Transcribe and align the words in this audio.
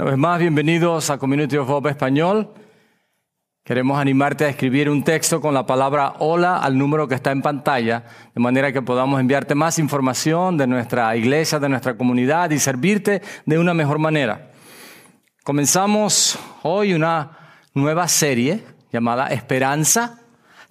Una 0.00 0.12
vez 0.12 0.18
más, 0.18 0.40
bienvenidos 0.40 1.10
a 1.10 1.18
Community 1.18 1.58
of 1.58 1.68
Hope 1.68 1.90
Español. 1.90 2.48
Queremos 3.62 4.00
animarte 4.00 4.46
a 4.46 4.48
escribir 4.48 4.88
un 4.88 5.04
texto 5.04 5.42
con 5.42 5.52
la 5.52 5.66
palabra 5.66 6.14
hola 6.20 6.56
al 6.56 6.78
número 6.78 7.06
que 7.06 7.16
está 7.16 7.32
en 7.32 7.42
pantalla, 7.42 8.04
de 8.34 8.40
manera 8.40 8.72
que 8.72 8.80
podamos 8.80 9.20
enviarte 9.20 9.54
más 9.54 9.78
información 9.78 10.56
de 10.56 10.66
nuestra 10.66 11.14
iglesia, 11.18 11.58
de 11.58 11.68
nuestra 11.68 11.98
comunidad 11.98 12.48
y 12.48 12.58
servirte 12.58 13.20
de 13.44 13.58
una 13.58 13.74
mejor 13.74 13.98
manera. 13.98 14.52
Comenzamos 15.44 16.38
hoy 16.62 16.94
una 16.94 17.32
nueva 17.74 18.08
serie 18.08 18.64
llamada 18.90 19.26
Esperanza, 19.26 20.18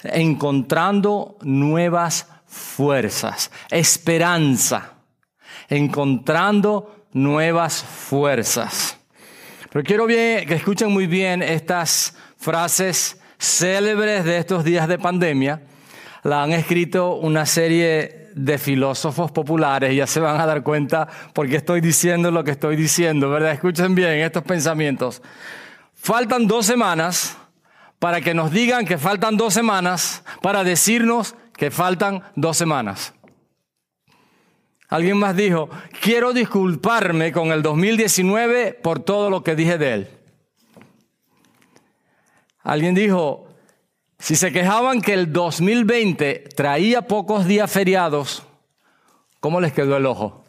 encontrando 0.01 1.37
nuevas 1.43 2.27
fuerzas. 2.47 3.51
Esperanza, 3.69 4.93
encontrando 5.69 7.05
nuevas 7.13 7.83
fuerzas. 7.83 8.98
Pero 9.71 9.83
quiero 9.83 10.05
bien, 10.07 10.47
que 10.47 10.55
escuchen 10.55 10.91
muy 10.91 11.05
bien 11.05 11.43
estas 11.43 12.15
frases 12.37 13.19
célebres 13.37 14.25
de 14.25 14.37
estos 14.37 14.63
días 14.63 14.87
de 14.87 14.97
pandemia. 14.97 15.61
La 16.23 16.43
han 16.43 16.51
escrito 16.53 17.15
una 17.15 17.45
serie 17.45 18.29
de 18.35 18.57
filósofos 18.57 19.31
populares, 19.31 19.95
ya 19.95 20.07
se 20.07 20.19
van 20.19 20.39
a 20.39 20.45
dar 20.45 20.63
cuenta 20.63 21.07
por 21.33 21.47
qué 21.47 21.57
estoy 21.57 21.81
diciendo 21.81 22.31
lo 22.31 22.43
que 22.43 22.51
estoy 22.51 22.75
diciendo, 22.75 23.29
¿verdad? 23.29 23.51
Escuchen 23.51 23.93
bien 23.93 24.19
estos 24.19 24.43
pensamientos. 24.43 25.21
Faltan 25.93 26.47
dos 26.47 26.65
semanas 26.65 27.37
para 27.99 28.21
que 28.21 28.33
nos 28.33 28.51
digan 28.51 28.85
que 28.85 28.97
faltan 28.97 29.37
dos 29.37 29.53
semanas, 29.53 30.23
para 30.41 30.63
decirnos 30.63 31.35
que 31.55 31.69
faltan 31.69 32.23
dos 32.35 32.57
semanas. 32.57 33.13
Alguien 34.89 35.17
más 35.17 35.35
dijo, 35.35 35.69
quiero 36.01 36.33
disculparme 36.33 37.31
con 37.31 37.51
el 37.51 37.61
2019 37.61 38.73
por 38.73 38.99
todo 38.99 39.29
lo 39.29 39.43
que 39.43 39.55
dije 39.55 39.77
de 39.77 39.93
él. 39.93 40.09
Alguien 42.63 42.95
dijo, 42.95 43.47
si 44.17 44.35
se 44.35 44.51
quejaban 44.51 45.01
que 45.01 45.13
el 45.13 45.31
2020 45.31 46.49
traía 46.55 47.03
pocos 47.03 47.45
días 47.45 47.71
feriados, 47.71 48.43
¿cómo 49.39 49.61
les 49.61 49.73
quedó 49.73 49.95
el 49.95 50.07
ojo? 50.07 50.43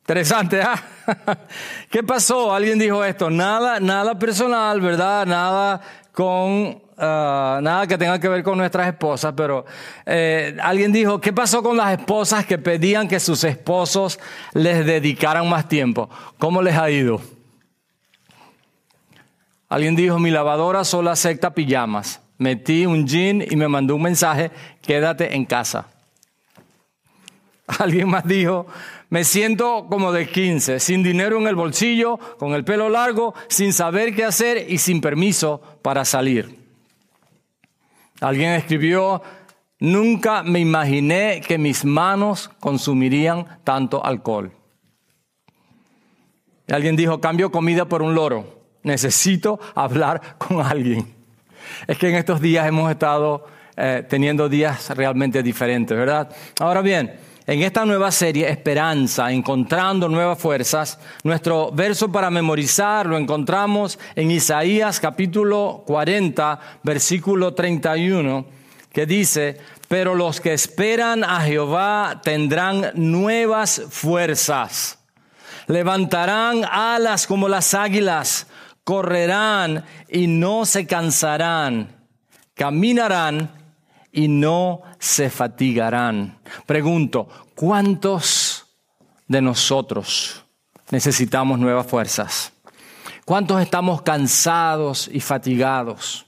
Interesante, 0.00 0.60
¿ah? 0.60 0.80
¿Qué 1.90 2.02
pasó? 2.02 2.54
Alguien 2.54 2.78
dijo 2.78 3.02
esto, 3.02 3.30
nada, 3.30 3.80
nada 3.80 4.18
personal, 4.18 4.82
¿verdad? 4.82 5.24
Nada 5.24 5.80
con 6.12 6.83
Ah, 6.96 7.58
nada 7.60 7.86
que 7.86 7.98
tenga 7.98 8.20
que 8.20 8.28
ver 8.28 8.42
con 8.44 8.56
nuestras 8.56 8.86
esposas, 8.86 9.34
pero 9.36 9.64
eh, 10.06 10.56
alguien 10.62 10.92
dijo, 10.92 11.20
¿qué 11.20 11.32
pasó 11.32 11.62
con 11.62 11.76
las 11.76 11.98
esposas 11.98 12.46
que 12.46 12.56
pedían 12.58 13.08
que 13.08 13.18
sus 13.18 13.42
esposos 13.42 14.20
les 14.52 14.86
dedicaran 14.86 15.48
más 15.48 15.68
tiempo? 15.68 16.08
¿Cómo 16.38 16.62
les 16.62 16.76
ha 16.76 16.90
ido? 16.90 17.20
Alguien 19.68 19.96
dijo, 19.96 20.20
mi 20.20 20.30
lavadora 20.30 20.84
solo 20.84 21.10
acepta 21.10 21.52
pijamas. 21.52 22.20
Metí 22.38 22.86
un 22.86 23.06
jean 23.06 23.42
y 23.42 23.56
me 23.56 23.66
mandó 23.66 23.96
un 23.96 24.02
mensaje, 24.02 24.52
quédate 24.80 25.34
en 25.34 25.44
casa. 25.46 25.88
Alguien 27.66 28.08
más 28.08 28.24
dijo, 28.24 28.66
me 29.08 29.24
siento 29.24 29.86
como 29.88 30.12
de 30.12 30.28
15, 30.28 30.78
sin 30.78 31.02
dinero 31.02 31.38
en 31.40 31.48
el 31.48 31.56
bolsillo, 31.56 32.18
con 32.38 32.54
el 32.54 32.64
pelo 32.64 32.88
largo, 32.88 33.34
sin 33.48 33.72
saber 33.72 34.14
qué 34.14 34.24
hacer 34.24 34.66
y 34.68 34.78
sin 34.78 35.00
permiso 35.00 35.60
para 35.82 36.04
salir. 36.04 36.63
Alguien 38.24 38.52
escribió, 38.52 39.20
nunca 39.80 40.42
me 40.42 40.58
imaginé 40.58 41.42
que 41.46 41.58
mis 41.58 41.84
manos 41.84 42.50
consumirían 42.58 43.44
tanto 43.64 44.02
alcohol. 44.02 44.50
Alguien 46.72 46.96
dijo, 46.96 47.20
cambio 47.20 47.52
comida 47.52 47.84
por 47.84 48.00
un 48.00 48.14
loro. 48.14 48.62
Necesito 48.82 49.60
hablar 49.74 50.38
con 50.38 50.62
alguien. 50.62 51.14
Es 51.86 51.98
que 51.98 52.08
en 52.08 52.14
estos 52.14 52.40
días 52.40 52.66
hemos 52.66 52.90
estado 52.90 53.44
eh, 53.76 54.02
teniendo 54.08 54.48
días 54.48 54.88
realmente 54.96 55.42
diferentes, 55.42 55.94
¿verdad? 55.94 56.34
Ahora 56.60 56.80
bien, 56.80 57.12
en 57.46 57.62
esta 57.62 57.84
nueva 57.84 58.10
serie, 58.10 58.48
Esperanza, 58.48 59.30
encontrando 59.30 60.08
nuevas 60.08 60.38
fuerzas, 60.38 60.98
nuestro 61.24 61.70
verso 61.72 62.10
para 62.10 62.30
memorizar 62.30 63.04
lo 63.06 63.18
encontramos 63.18 63.98
en 64.16 64.30
Isaías 64.30 64.98
capítulo 64.98 65.82
40, 65.86 66.58
versículo 66.82 67.52
31, 67.52 68.46
que 68.90 69.04
dice, 69.04 69.58
pero 69.88 70.14
los 70.14 70.40
que 70.40 70.54
esperan 70.54 71.22
a 71.22 71.40
Jehová 71.42 72.22
tendrán 72.22 72.92
nuevas 72.94 73.82
fuerzas, 73.90 74.98
levantarán 75.66 76.64
alas 76.64 77.26
como 77.26 77.48
las 77.48 77.74
águilas, 77.74 78.46
correrán 78.84 79.84
y 80.08 80.28
no 80.28 80.64
se 80.64 80.86
cansarán, 80.86 81.94
caminarán 82.54 83.63
y 84.14 84.28
no 84.28 84.82
se 84.98 85.28
fatigarán. 85.28 86.38
Pregunto, 86.66 87.28
¿cuántos 87.56 88.64
de 89.26 89.42
nosotros 89.42 90.44
necesitamos 90.90 91.58
nuevas 91.58 91.86
fuerzas? 91.86 92.52
¿Cuántos 93.24 93.60
estamos 93.60 94.02
cansados 94.02 95.10
y 95.12 95.18
fatigados? 95.18 96.26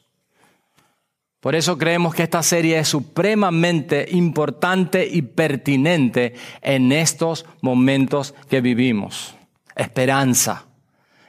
Por 1.40 1.54
eso 1.54 1.78
creemos 1.78 2.12
que 2.12 2.24
esta 2.24 2.42
serie 2.42 2.80
es 2.80 2.88
supremamente 2.88 4.08
importante 4.10 5.06
y 5.06 5.22
pertinente 5.22 6.34
en 6.62 6.90
estos 6.90 7.46
momentos 7.60 8.34
que 8.48 8.60
vivimos. 8.60 9.36
Esperanza, 9.76 10.64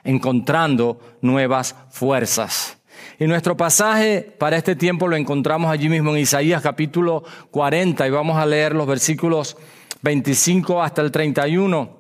encontrando 0.04 1.18
nuevas 1.22 1.76
fuerzas. 1.92 2.77
Y 3.20 3.26
nuestro 3.26 3.58
pasaje 3.58 4.22
para 4.22 4.58
este 4.58 4.76
tiempo 4.76 5.08
lo 5.08 5.16
encontramos 5.16 5.72
allí 5.72 5.90
mismo 5.90 6.12
en 6.12 6.22
Isaías 6.22 6.62
capítulo 6.62 7.24
40 7.50 8.08
y 8.08 8.12
vamos 8.12 8.38
a 8.38 8.46
leer 8.46 8.76
los 8.76 8.86
versículos 8.86 9.58
25 10.04 10.84
hasta 10.84 11.02
el 11.02 11.12
31 11.12 11.98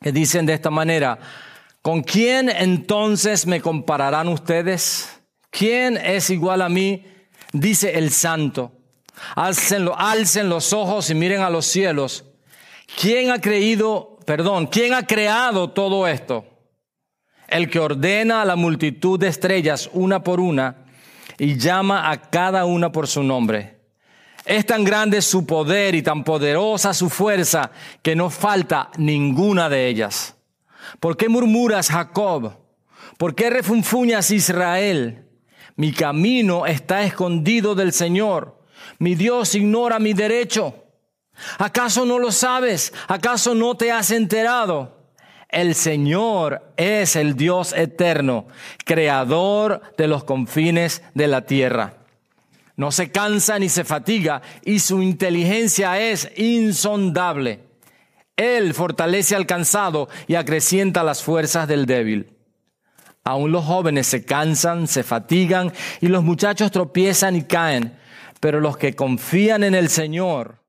que 0.00 0.10
dicen 0.10 0.44
de 0.44 0.54
esta 0.54 0.70
manera, 0.70 1.20
¿con 1.82 2.02
quién 2.02 2.48
entonces 2.48 3.46
me 3.46 3.60
compararán 3.60 4.26
ustedes? 4.26 5.20
¿Quién 5.50 5.96
es 5.96 6.30
igual 6.30 6.62
a 6.62 6.68
mí? 6.68 7.04
Dice 7.52 7.96
el 7.96 8.10
santo. 8.10 8.72
Alcen, 9.36 9.88
alcen 9.96 10.48
los 10.48 10.72
ojos 10.72 11.10
y 11.10 11.14
miren 11.14 11.42
a 11.42 11.50
los 11.50 11.66
cielos. 11.66 12.24
¿Quién 13.00 13.30
ha 13.30 13.40
creído, 13.40 14.18
perdón, 14.26 14.66
quién 14.66 14.94
ha 14.94 15.06
creado 15.06 15.70
todo 15.70 16.08
esto? 16.08 16.44
El 17.48 17.70
que 17.70 17.80
ordena 17.80 18.42
a 18.42 18.44
la 18.44 18.56
multitud 18.56 19.18
de 19.18 19.28
estrellas 19.28 19.90
una 19.92 20.22
por 20.22 20.38
una 20.38 20.84
y 21.38 21.56
llama 21.56 22.10
a 22.10 22.20
cada 22.20 22.64
una 22.66 22.92
por 22.92 23.08
su 23.08 23.22
nombre. 23.22 23.78
Es 24.44 24.66
tan 24.66 24.84
grande 24.84 25.20
su 25.20 25.46
poder 25.46 25.94
y 25.94 26.02
tan 26.02 26.24
poderosa 26.24 26.94
su 26.94 27.10
fuerza 27.10 27.70
que 28.02 28.16
no 28.16 28.30
falta 28.30 28.90
ninguna 28.96 29.68
de 29.68 29.88
ellas. 29.88 30.36
¿Por 31.00 31.16
qué 31.16 31.28
murmuras 31.28 31.90
Jacob? 31.90 32.52
¿Por 33.18 33.34
qué 33.34 33.50
refunfuñas 33.50 34.30
Israel? 34.30 35.26
Mi 35.76 35.92
camino 35.92 36.66
está 36.66 37.02
escondido 37.02 37.74
del 37.74 37.92
Señor. 37.92 38.62
Mi 38.98 39.14
Dios 39.14 39.54
ignora 39.54 39.98
mi 39.98 40.12
derecho. 40.12 40.74
¿Acaso 41.58 42.04
no 42.04 42.18
lo 42.18 42.32
sabes? 42.32 42.92
¿Acaso 43.06 43.54
no 43.54 43.76
te 43.76 43.92
has 43.92 44.10
enterado? 44.10 44.97
El 45.48 45.74
Señor 45.74 46.72
es 46.76 47.16
el 47.16 47.34
Dios 47.34 47.72
eterno, 47.72 48.46
creador 48.84 49.80
de 49.96 50.06
los 50.06 50.24
confines 50.24 51.02
de 51.14 51.26
la 51.26 51.46
tierra. 51.46 51.94
No 52.76 52.92
se 52.92 53.10
cansa 53.10 53.58
ni 53.58 53.70
se 53.70 53.84
fatiga 53.84 54.42
y 54.62 54.80
su 54.80 55.02
inteligencia 55.02 55.98
es 56.00 56.30
insondable. 56.36 57.60
Él 58.36 58.74
fortalece 58.74 59.34
al 59.34 59.46
cansado 59.46 60.08
y 60.26 60.34
acrecienta 60.34 61.02
las 61.02 61.22
fuerzas 61.22 61.66
del 61.66 61.86
débil. 61.86 62.36
Aún 63.24 63.50
los 63.50 63.64
jóvenes 63.64 64.06
se 64.06 64.24
cansan, 64.24 64.86
se 64.86 65.02
fatigan 65.02 65.72
y 66.00 66.08
los 66.08 66.22
muchachos 66.22 66.70
tropiezan 66.70 67.36
y 67.36 67.42
caen, 67.42 67.98
pero 68.38 68.60
los 68.60 68.76
que 68.76 68.94
confían 68.94 69.64
en 69.64 69.74
el 69.74 69.88
Señor 69.88 70.62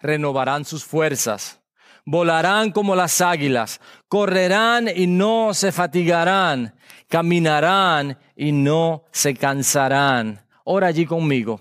renovarán 0.00 0.64
sus 0.64 0.84
fuerzas 0.84 1.59
volarán 2.04 2.72
como 2.72 2.94
las 2.94 3.20
águilas, 3.20 3.80
correrán 4.08 4.88
y 4.94 5.06
no 5.06 5.54
se 5.54 5.72
fatigarán, 5.72 6.74
caminarán 7.08 8.18
y 8.36 8.52
no 8.52 9.04
se 9.12 9.34
cansarán. 9.34 10.46
Ora 10.64 10.88
allí 10.88 11.06
conmigo. 11.06 11.60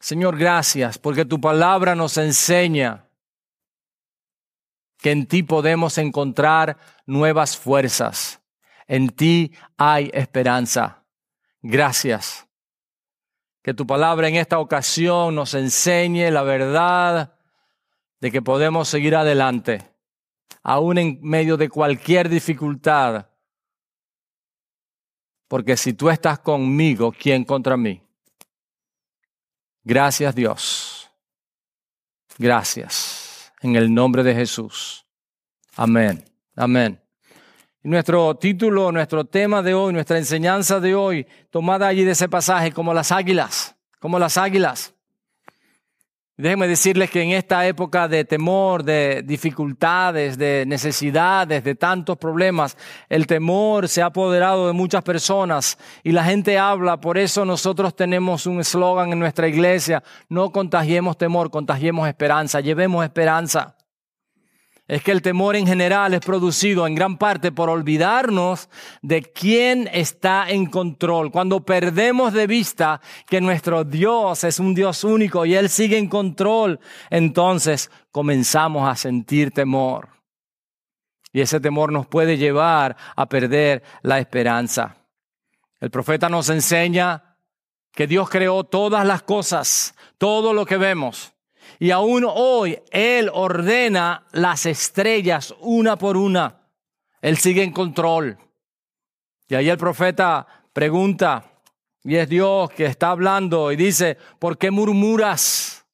Señor, 0.00 0.36
gracias 0.36 0.98
porque 0.98 1.24
tu 1.24 1.40
palabra 1.40 1.94
nos 1.94 2.16
enseña 2.16 3.06
que 4.98 5.10
en 5.10 5.26
ti 5.26 5.42
podemos 5.42 5.98
encontrar 5.98 6.78
nuevas 7.06 7.56
fuerzas. 7.56 8.40
En 8.86 9.08
ti 9.08 9.52
hay 9.76 10.10
esperanza. 10.12 11.04
Gracias. 11.62 12.46
Que 13.62 13.74
tu 13.74 13.86
palabra 13.86 14.28
en 14.28 14.36
esta 14.36 14.58
ocasión 14.58 15.34
nos 15.34 15.54
enseñe 15.54 16.30
la 16.30 16.42
verdad 16.42 17.35
de 18.26 18.32
que 18.32 18.42
podemos 18.42 18.88
seguir 18.88 19.14
adelante, 19.14 19.88
aún 20.64 20.98
en 20.98 21.20
medio 21.22 21.56
de 21.56 21.68
cualquier 21.68 22.28
dificultad. 22.28 23.28
Porque 25.46 25.76
si 25.76 25.92
tú 25.92 26.10
estás 26.10 26.40
conmigo, 26.40 27.12
¿quién 27.12 27.44
contra 27.44 27.76
mí? 27.76 28.02
Gracias 29.84 30.34
Dios. 30.34 31.08
Gracias. 32.36 33.52
En 33.60 33.76
el 33.76 33.94
nombre 33.94 34.24
de 34.24 34.34
Jesús. 34.34 35.06
Amén. 35.76 36.24
Amén. 36.56 37.00
Nuestro 37.84 38.34
título, 38.34 38.90
nuestro 38.90 39.24
tema 39.24 39.62
de 39.62 39.72
hoy, 39.72 39.92
nuestra 39.92 40.18
enseñanza 40.18 40.80
de 40.80 40.96
hoy, 40.96 41.28
tomada 41.50 41.86
allí 41.86 42.02
de 42.02 42.10
ese 42.10 42.28
pasaje, 42.28 42.72
como 42.72 42.92
las 42.92 43.12
águilas, 43.12 43.76
como 44.00 44.18
las 44.18 44.36
águilas. 44.36 44.95
Déjenme 46.38 46.68
decirles 46.68 47.10
que 47.10 47.22
en 47.22 47.30
esta 47.30 47.66
época 47.66 48.08
de 48.08 48.26
temor, 48.26 48.82
de 48.82 49.22
dificultades, 49.24 50.36
de 50.36 50.64
necesidades, 50.66 51.64
de 51.64 51.74
tantos 51.74 52.18
problemas, 52.18 52.76
el 53.08 53.26
temor 53.26 53.88
se 53.88 54.02
ha 54.02 54.06
apoderado 54.06 54.66
de 54.66 54.74
muchas 54.74 55.02
personas 55.02 55.78
y 56.02 56.12
la 56.12 56.24
gente 56.24 56.58
habla. 56.58 57.00
Por 57.00 57.16
eso 57.16 57.46
nosotros 57.46 57.96
tenemos 57.96 58.44
un 58.44 58.60
eslogan 58.60 59.12
en 59.12 59.18
nuestra 59.18 59.48
iglesia, 59.48 60.02
no 60.28 60.52
contagiemos 60.52 61.16
temor, 61.16 61.50
contagiemos 61.50 62.06
esperanza, 62.06 62.60
llevemos 62.60 63.02
esperanza 63.02 63.75
es 64.88 65.02
que 65.02 65.10
el 65.10 65.20
temor 65.20 65.56
en 65.56 65.66
general 65.66 66.14
es 66.14 66.20
producido 66.20 66.86
en 66.86 66.94
gran 66.94 67.18
parte 67.18 67.50
por 67.50 67.68
olvidarnos 67.68 68.68
de 69.02 69.22
quién 69.22 69.88
está 69.92 70.48
en 70.48 70.66
control. 70.66 71.32
Cuando 71.32 71.64
perdemos 71.64 72.32
de 72.32 72.46
vista 72.46 73.00
que 73.26 73.40
nuestro 73.40 73.82
Dios 73.82 74.44
es 74.44 74.60
un 74.60 74.74
Dios 74.74 75.02
único 75.02 75.44
y 75.44 75.54
Él 75.56 75.68
sigue 75.70 75.98
en 75.98 76.08
control, 76.08 76.78
entonces 77.10 77.90
comenzamos 78.12 78.88
a 78.88 78.94
sentir 78.94 79.50
temor. 79.50 80.08
Y 81.32 81.40
ese 81.40 81.58
temor 81.58 81.92
nos 81.92 82.06
puede 82.06 82.38
llevar 82.38 82.96
a 83.16 83.26
perder 83.26 83.82
la 84.02 84.20
esperanza. 84.20 84.96
El 85.80 85.90
profeta 85.90 86.28
nos 86.28 86.48
enseña 86.48 87.36
que 87.92 88.06
Dios 88.06 88.30
creó 88.30 88.62
todas 88.64 89.04
las 89.04 89.22
cosas, 89.22 89.94
todo 90.16 90.52
lo 90.52 90.64
que 90.64 90.76
vemos 90.76 91.35
y 91.78 91.90
aún 91.90 92.26
hoy 92.28 92.78
Él 92.90 93.30
ordena 93.32 94.24
las 94.32 94.66
estrellas 94.66 95.54
una 95.60 95.96
por 95.96 96.16
una. 96.16 96.60
Él 97.20 97.36
sigue 97.38 97.62
en 97.62 97.72
control. 97.72 98.38
Y 99.48 99.54
ahí 99.54 99.68
el 99.68 99.78
profeta 99.78 100.46
pregunta, 100.72 101.44
y 102.04 102.16
es 102.16 102.28
Dios 102.28 102.70
que 102.70 102.86
está 102.86 103.10
hablando 103.10 103.72
y 103.72 103.76
dice, 103.76 104.16
¿por 104.38 104.58
qué 104.58 104.70
murmuras? 104.70 105.84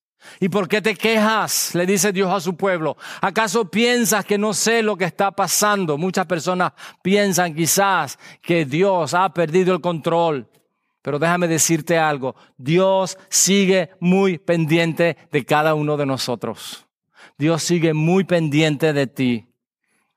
¿Y 0.40 0.48
por 0.48 0.68
qué 0.68 0.82
te 0.82 0.94
quejas? 0.94 1.74
Le 1.74 1.86
dice 1.86 2.12
Dios 2.12 2.32
a 2.32 2.40
su 2.40 2.56
pueblo. 2.56 2.96
¿Acaso 3.20 3.70
piensas 3.70 4.24
que 4.24 4.38
no 4.38 4.54
sé 4.54 4.82
lo 4.82 4.96
que 4.96 5.04
está 5.04 5.30
pasando? 5.30 5.98
Muchas 5.98 6.26
personas 6.26 6.72
piensan 7.02 7.54
quizás 7.54 8.18
que 8.40 8.64
Dios 8.64 9.14
ha 9.14 9.32
perdido 9.32 9.74
el 9.74 9.80
control. 9.80 10.48
Pero 11.02 11.18
déjame 11.18 11.48
decirte 11.48 11.98
algo, 11.98 12.36
Dios 12.56 13.18
sigue 13.28 13.90
muy 14.00 14.38
pendiente 14.38 15.16
de 15.30 15.44
cada 15.44 15.74
uno 15.74 15.96
de 15.96 16.06
nosotros. 16.06 16.86
Dios 17.36 17.62
sigue 17.62 17.92
muy 17.92 18.24
pendiente 18.24 18.92
de 18.92 19.08
ti. 19.08 19.46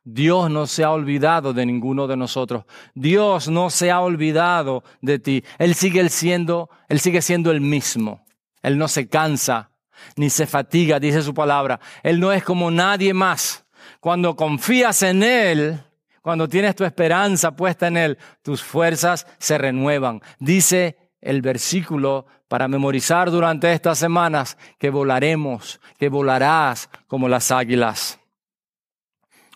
Dios 0.03 0.51
no 0.51 0.67
se 0.67 0.83
ha 0.83 0.91
olvidado 0.91 1.51
de 1.53 1.65
ninguno 1.65 2.05
de 2.05 2.15
nosotros. 2.15 2.65
Dios 2.93 3.49
no 3.49 3.71
se 3.71 3.89
ha 3.89 4.01
olvidado 4.01 4.83
de 5.01 5.17
ti. 5.17 5.43
Él 5.57 5.73
sigue 5.73 6.07
siendo, 6.09 6.69
él 6.87 6.99
sigue 6.99 7.23
siendo 7.23 7.49
el 7.49 7.61
mismo. 7.61 8.23
Él 8.61 8.77
no 8.77 8.87
se 8.87 9.09
cansa 9.09 9.71
ni 10.15 10.29
se 10.29 10.45
fatiga, 10.45 10.99
dice 10.99 11.23
su 11.23 11.33
palabra. 11.33 11.79
Él 12.03 12.19
no 12.19 12.31
es 12.31 12.43
como 12.43 12.69
nadie 12.69 13.13
más. 13.13 13.65
Cuando 13.99 14.35
confías 14.35 15.01
en 15.01 15.23
Él, 15.23 15.81
cuando 16.25 16.49
tienes 16.49 16.73
tu 16.73 16.83
esperanza 16.83 17.55
puesta 17.55 17.85
en 17.85 17.97
Él, 17.97 18.17
tus 18.41 18.63
fuerzas 18.63 19.27
se 19.37 19.59
renuevan. 19.59 20.23
Dice 20.39 20.97
el 21.21 21.43
versículo 21.43 22.25
para 22.47 22.67
memorizar 22.67 23.29
durante 23.29 23.71
estas 23.71 23.99
semanas 23.99 24.57
que 24.79 24.89
volaremos, 24.89 25.79
que 25.99 26.09
volarás 26.09 26.89
como 27.05 27.29
las 27.29 27.51
águilas. 27.51 28.17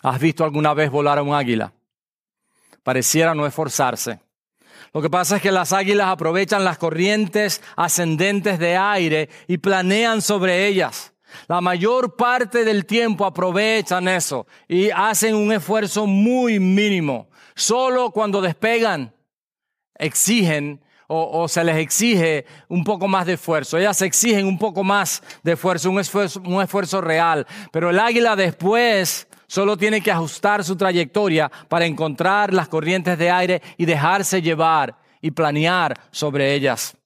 ¿Has 0.04 0.20
visto 0.20 0.44
alguna 0.44 0.72
vez 0.72 0.92
volar 0.92 1.18
a 1.18 1.24
un 1.24 1.34
águila? 1.34 1.72
Pareciera 2.84 3.34
no 3.34 3.46
esforzarse. 3.46 4.20
Lo 4.94 5.02
que 5.02 5.10
pasa 5.10 5.38
es 5.38 5.42
que 5.42 5.50
las 5.50 5.72
águilas 5.72 6.06
aprovechan 6.06 6.64
las 6.64 6.78
corrientes 6.78 7.60
ascendentes 7.74 8.60
de 8.60 8.76
aire 8.76 9.28
y 9.48 9.58
planean 9.58 10.22
sobre 10.22 10.68
ellas. 10.68 11.14
La 11.48 11.60
mayor 11.60 12.16
parte 12.16 12.64
del 12.64 12.86
tiempo 12.86 13.24
aprovechan 13.24 14.08
eso 14.08 14.46
y 14.68 14.90
hacen 14.90 15.34
un 15.34 15.52
esfuerzo 15.52 16.06
muy 16.06 16.58
mínimo. 16.58 17.28
Solo 17.54 18.10
cuando 18.10 18.40
despegan 18.40 19.14
exigen 19.94 20.80
o, 21.12 21.48
se 21.48 21.64
les 21.64 21.76
exige 21.76 22.46
un 22.68 22.84
poco 22.84 23.08
más 23.08 23.26
de 23.26 23.32
esfuerzo. 23.32 23.76
Ellas 23.76 24.00
exigen 24.00 24.46
un 24.46 24.56
poco 24.56 24.84
más 24.84 25.20
de 25.42 25.52
esfuerzo, 25.52 25.90
un 25.90 25.98
esfuerzo, 25.98 26.40
un 26.46 26.62
esfuerzo 26.62 27.00
real. 27.00 27.48
Pero 27.72 27.90
el 27.90 27.98
águila 27.98 28.36
después 28.36 29.26
solo 29.48 29.76
tiene 29.76 30.00
que 30.00 30.12
ajustar 30.12 30.62
su 30.62 30.76
trayectoria 30.76 31.50
para 31.68 31.84
encontrar 31.84 32.54
las 32.54 32.68
corrientes 32.68 33.18
de 33.18 33.28
aire 33.28 33.60
y 33.76 33.86
dejarse 33.86 34.40
llevar 34.40 34.96
y 35.20 35.32
planear 35.32 35.98
sobre 36.12 36.54
ellas. 36.54 36.96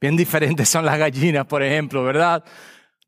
Bien 0.00 0.16
diferentes 0.16 0.68
son 0.68 0.84
las 0.84 0.98
gallinas, 0.98 1.46
por 1.46 1.62
ejemplo, 1.62 2.02
¿verdad? 2.02 2.44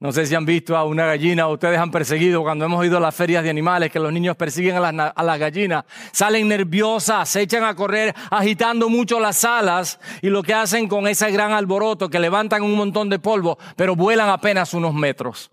No 0.00 0.12
sé 0.12 0.26
si 0.26 0.34
han 0.36 0.46
visto 0.46 0.76
a 0.76 0.84
una 0.84 1.06
gallina 1.06 1.48
ustedes 1.48 1.76
han 1.76 1.90
perseguido 1.90 2.42
cuando 2.42 2.64
hemos 2.64 2.86
ido 2.86 2.98
a 2.98 3.00
las 3.00 3.14
ferias 3.14 3.42
de 3.42 3.50
animales 3.50 3.90
que 3.90 3.98
los 3.98 4.12
niños 4.12 4.36
persiguen 4.36 4.76
a 4.76 4.92
las, 4.92 5.12
a 5.14 5.22
las, 5.24 5.38
gallinas. 5.40 5.84
Salen 6.12 6.46
nerviosas, 6.46 7.28
se 7.28 7.42
echan 7.42 7.64
a 7.64 7.74
correr 7.74 8.14
agitando 8.30 8.88
mucho 8.88 9.18
las 9.18 9.44
alas 9.44 9.98
y 10.22 10.28
lo 10.28 10.44
que 10.44 10.54
hacen 10.54 10.86
con 10.86 11.08
ese 11.08 11.32
gran 11.32 11.50
alboroto 11.50 12.08
que 12.08 12.20
levantan 12.20 12.62
un 12.62 12.76
montón 12.76 13.08
de 13.08 13.18
polvo, 13.18 13.58
pero 13.74 13.96
vuelan 13.96 14.28
apenas 14.28 14.72
unos 14.72 14.94
metros. 14.94 15.50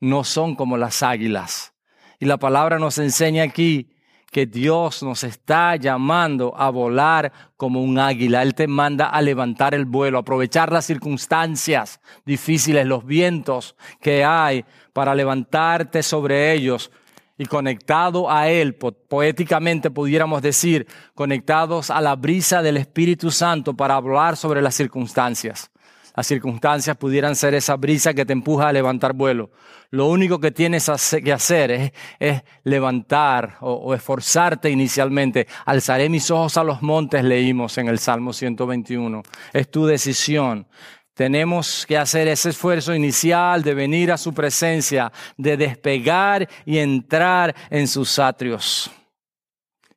No 0.00 0.24
son 0.24 0.54
como 0.54 0.78
las 0.78 1.02
águilas. 1.02 1.74
Y 2.18 2.24
la 2.24 2.38
palabra 2.38 2.78
nos 2.78 2.96
enseña 2.96 3.42
aquí 3.42 3.93
que 4.34 4.46
Dios 4.46 5.04
nos 5.04 5.22
está 5.22 5.76
llamando 5.76 6.54
a 6.56 6.68
volar 6.68 7.32
como 7.56 7.80
un 7.80 8.00
águila. 8.00 8.42
Él 8.42 8.56
te 8.56 8.66
manda 8.66 9.06
a 9.06 9.22
levantar 9.22 9.76
el 9.76 9.84
vuelo, 9.84 10.18
aprovechar 10.18 10.72
las 10.72 10.86
circunstancias 10.86 12.00
difíciles, 12.26 12.84
los 12.84 13.06
vientos 13.06 13.76
que 14.00 14.24
hay 14.24 14.64
para 14.92 15.14
levantarte 15.14 16.02
sobre 16.02 16.52
ellos 16.52 16.90
y 17.38 17.44
conectado 17.44 18.28
a 18.28 18.48
Él, 18.48 18.74
poéticamente 18.74 19.92
pudiéramos 19.92 20.42
decir, 20.42 20.88
conectados 21.14 21.90
a 21.90 22.00
la 22.00 22.16
brisa 22.16 22.60
del 22.60 22.76
Espíritu 22.76 23.30
Santo 23.30 23.74
para 23.74 23.94
hablar 23.94 24.36
sobre 24.36 24.62
las 24.62 24.74
circunstancias 24.74 25.70
las 26.14 26.26
circunstancias 26.26 26.96
pudieran 26.96 27.34
ser 27.34 27.54
esa 27.54 27.74
brisa 27.76 28.14
que 28.14 28.24
te 28.24 28.32
empuja 28.32 28.68
a 28.68 28.72
levantar 28.72 29.14
vuelo. 29.14 29.50
Lo 29.90 30.06
único 30.06 30.38
que 30.38 30.52
tienes 30.52 30.90
que 31.22 31.32
hacer 31.32 31.92
es, 32.20 32.42
levantar 32.62 33.56
o, 33.60 33.72
o, 33.72 33.94
esforzarte 33.94 34.70
inicialmente. 34.70 35.48
Alzaré 35.66 36.08
mis 36.08 36.30
ojos 36.30 36.56
a 36.56 36.64
los 36.64 36.82
montes, 36.82 37.24
leímos 37.24 37.78
en 37.78 37.88
el 37.88 37.98
Salmo 37.98 38.32
121. 38.32 39.22
Es 39.52 39.70
tu 39.70 39.86
decisión. 39.86 40.68
Tenemos 41.14 41.84
que 41.86 41.96
hacer 41.96 42.28
ese 42.28 42.50
esfuerzo 42.50 42.94
inicial 42.94 43.62
de 43.62 43.74
venir 43.74 44.10
a 44.10 44.18
su 44.18 44.32
presencia, 44.32 45.12
de 45.36 45.56
despegar 45.56 46.48
y 46.64 46.78
entrar 46.78 47.54
en 47.70 47.86
sus 47.88 48.18
atrios. 48.18 48.90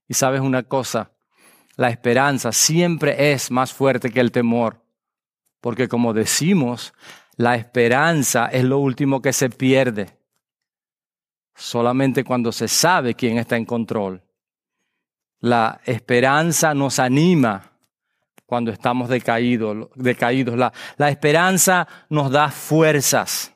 Y 0.08 0.14
sabes 0.14 0.42
una 0.42 0.64
cosa, 0.64 1.12
la 1.76 1.90
esperanza 1.90 2.52
siempre 2.52 3.34
es 3.34 3.52
más 3.52 3.74
fuerte 3.74 4.12
que 4.12 4.20
el 4.20 4.32
temor. 4.32 4.87
Porque 5.68 5.90
como 5.90 6.14
decimos, 6.14 6.94
la 7.36 7.58
esperanza 7.58 8.46
es 8.46 8.64
lo 8.64 8.80
último 8.80 9.22
que 9.22 9.34
se 9.34 9.50
pierde. 9.50 10.18
Solamente 11.54 12.24
cuando 12.24 12.54
se 12.54 12.70
sabe 12.70 13.16
quién 13.16 13.38
está 13.38 13.58
en 13.58 13.66
control. 13.66 14.24
La 15.42 15.82
esperanza 15.84 16.74
nos 16.74 17.00
anima 17.00 17.70
cuando 18.46 18.72
estamos 18.72 19.10
decaídos. 19.10 19.92
la 20.96 21.10
esperanza 21.10 21.86
nos 22.08 22.32
da 22.32 22.50
fuerzas. 22.50 23.54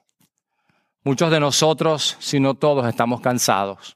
Muchos 1.05 1.31
de 1.31 1.39
nosotros, 1.39 2.17
si 2.19 2.41
no 2.41 2.55
todos, 2.55 2.85
estamos 2.89 3.21
cansados. 3.21 3.95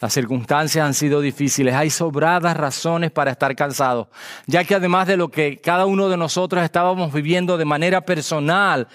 Las 0.00 0.12
circunstancias 0.12 0.86
han 0.86 0.94
sido 0.94 1.20
difíciles. 1.20 1.74
Hay 1.74 1.90
sobradas 1.90 2.56
razones 2.56 3.10
para 3.10 3.32
estar 3.32 3.54
cansados, 3.56 4.06
ya 4.46 4.62
que 4.62 4.76
además 4.76 5.08
de 5.08 5.16
lo 5.16 5.28
que 5.28 5.58
cada 5.58 5.86
uno 5.86 6.08
de 6.08 6.16
nosotros 6.16 6.62
estábamos 6.62 7.12
viviendo 7.12 7.56
de 7.56 7.64
manera 7.64 8.00
personal, 8.02 8.86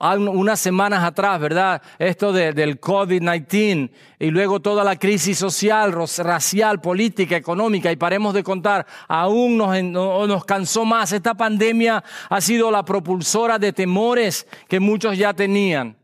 unas 0.00 0.60
semanas 0.60 1.02
atrás, 1.04 1.40
¿verdad? 1.40 1.82
Esto 1.98 2.32
del 2.32 2.80
COVID-19 2.80 3.90
y 4.20 4.30
luego 4.30 4.60
toda 4.60 4.84
la 4.84 4.96
crisis 4.96 5.36
social, 5.36 5.92
racial, 5.92 6.80
política, 6.80 7.36
económica, 7.36 7.90
y 7.90 7.96
paremos 7.96 8.32
de 8.32 8.42
contar, 8.42 8.86
aún 9.08 9.58
nos, 9.58 9.82
nos 9.82 10.44
cansó 10.44 10.84
más. 10.84 11.12
Esta 11.12 11.34
pandemia 11.34 12.02
ha 12.30 12.40
sido 12.40 12.70
la 12.70 12.84
propulsora 12.84 13.58
de 13.58 13.72
temores 13.72 14.46
que 14.68 14.80
muchos 14.80 15.18
ya 15.18 15.34
tenían 15.34 15.97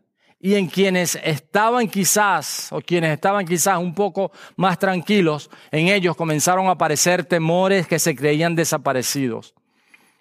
y 0.44 0.56
en 0.56 0.66
quienes 0.66 1.18
estaban 1.24 1.88
quizás, 1.88 2.70
o 2.70 2.82
quienes 2.82 3.14
estaban 3.14 3.46
quizás 3.46 3.78
un 3.78 3.94
poco 3.94 4.30
más 4.56 4.78
tranquilos, 4.78 5.48
en 5.70 5.88
ellos 5.88 6.14
comenzaron 6.16 6.66
a 6.66 6.72
aparecer 6.72 7.24
temores 7.24 7.86
que 7.86 7.98
se 7.98 8.14
creían 8.14 8.54
desaparecidos. 8.54 9.54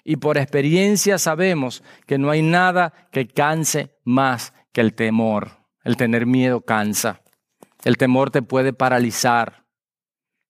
Y 0.06 0.16
por 0.16 0.38
experiencia 0.38 1.18
sabemos 1.18 1.84
que 2.08 2.18
no 2.18 2.32
hay 2.32 2.42
nada 2.42 2.94
que 3.12 3.28
canse 3.28 3.98
más 4.06 4.54
que 4.72 4.80
el 4.80 4.94
temor. 4.94 5.58
El 5.84 5.98
tener 5.98 6.26
miedo 6.26 6.62
cansa. 6.62 7.20
El 7.84 7.98
temor 7.98 8.32
te 8.32 8.42
puede 8.42 8.72
paralizar. 8.72 9.66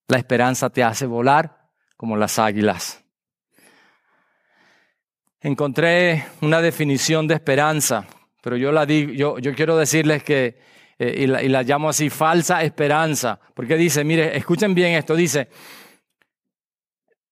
La 0.08 0.20
esperanza 0.20 0.70
te 0.70 0.84
hace 0.84 1.08
volar 1.08 1.72
como 1.98 2.16
las 2.16 2.38
águilas. 2.38 3.04
Encontré 5.42 6.28
una 6.42 6.62
definición 6.62 7.28
de 7.28 7.34
esperanza 7.34 8.06
pero 8.44 8.58
yo, 8.58 8.74
la 8.74 8.86
digo, 8.86 9.14
yo, 9.14 9.40
yo 9.40 9.56
quiero 9.56 9.78
decirles 9.78 10.22
que, 10.22 10.58
eh, 11.00 11.16
y, 11.20 11.28
la, 11.28 11.42
y 11.42 11.48
la 11.48 11.64
llamo 11.64 11.88
así, 11.88 12.10
falsa 12.10 12.62
esperanza, 12.62 13.40
porque 13.54 13.78
dice, 13.78 14.04
mire, 14.04 14.36
escuchen 14.36 14.76
bien 14.76 14.96
esto, 14.96 15.16
dice, 15.16 15.48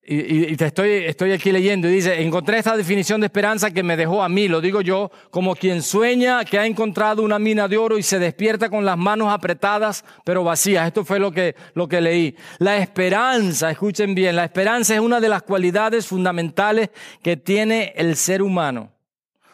y, 0.03 0.56
te 0.56 0.68
estoy, 0.68 0.89
estoy 1.06 1.34
aquí 1.34 1.51
leyendo 1.51 1.89
y 1.89 1.91
dice, 1.91 2.22
encontré 2.22 2.58
esta 2.58 2.77
definición 2.77 3.20
de 3.20 3.27
esperanza 3.27 3.72
que 3.72 3.84
me 3.84 3.98
dejó 3.98 4.24
a 4.24 4.30
mí, 4.30 4.48
lo 4.48 4.62
digo 4.62 4.80
yo, 4.80 5.12
como 5.30 5.53
quien 5.53 5.84
sueña 5.84 6.46
que 6.46 6.58
ha 6.58 6.65
encontrado 6.65 7.24
una 7.24 7.38
mina 7.39 7.68
de 7.68 7.77
oro 7.77 7.98
y 7.98 8.03
se 8.03 8.20
despierta 8.20 8.70
con 8.70 8.86
las 8.86 8.98
manos 8.98 9.32
apretadas 9.32 10.06
pero 10.24 10.46
vacías. 10.46 10.88
Esto 10.88 11.03
fue 11.03 11.20
lo 11.20 11.32
que, 11.32 11.56
lo 11.75 11.89
que 11.89 12.00
leí. 12.00 12.36
La 12.60 12.77
esperanza, 12.77 13.70
escuchen 13.70 14.15
bien, 14.15 14.38
la 14.38 14.46
esperanza 14.46 14.96
es 14.96 15.01
una 15.01 15.20
de 15.20 15.30
las 15.30 15.44
cualidades 15.44 16.08
fundamentales 16.08 16.89
que 17.22 17.36
tiene 17.36 17.94
el 17.96 18.15
ser 18.15 18.41
humano. 18.41 19.00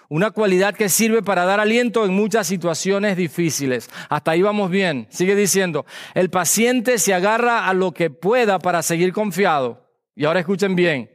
Una 0.10 0.32
cualidad 0.32 0.74
que 0.74 0.88
sirve 0.88 1.22
para 1.22 1.44
dar 1.44 1.60
aliento 1.60 2.06
en 2.06 2.14
muchas 2.14 2.48
situaciones 2.48 3.18
difíciles. 3.18 3.90
Hasta 4.10 4.32
ahí 4.32 4.42
vamos 4.42 4.70
bien. 4.70 5.08
Sigue 5.10 5.36
diciendo, 5.36 5.86
el 6.14 6.30
paciente 6.30 6.98
se 6.98 7.14
agarra 7.14 7.68
a 7.68 7.74
lo 7.74 7.92
que 7.92 8.10
pueda 8.10 8.60
para 8.60 8.84
seguir 8.84 9.12
confiado. 9.12 9.86
Y 10.16 10.26
ahora 10.26 10.40
escuchen 10.40 10.76
bien. 10.76 11.12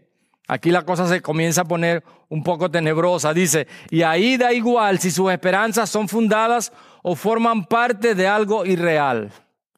Aquí 0.46 0.70
la 0.70 0.84
cosa 0.84 1.08
se 1.08 1.22
comienza 1.22 1.62
a 1.62 1.64
poner 1.64 2.04
un 2.28 2.42
poco 2.42 2.70
tenebrosa. 2.70 3.32
Dice, 3.32 3.66
y 3.88 4.02
ahí 4.02 4.37
da 4.37 4.52
igual 4.52 4.99
si 4.99 5.11
sus 5.11 5.32
esperanzas 5.32 5.88
son 5.88 6.08
fundadas 6.08 6.72
o 7.02 7.16
forman 7.16 7.64
parte 7.64 8.14
de 8.14 8.26
algo 8.26 8.66
irreal. 8.66 9.32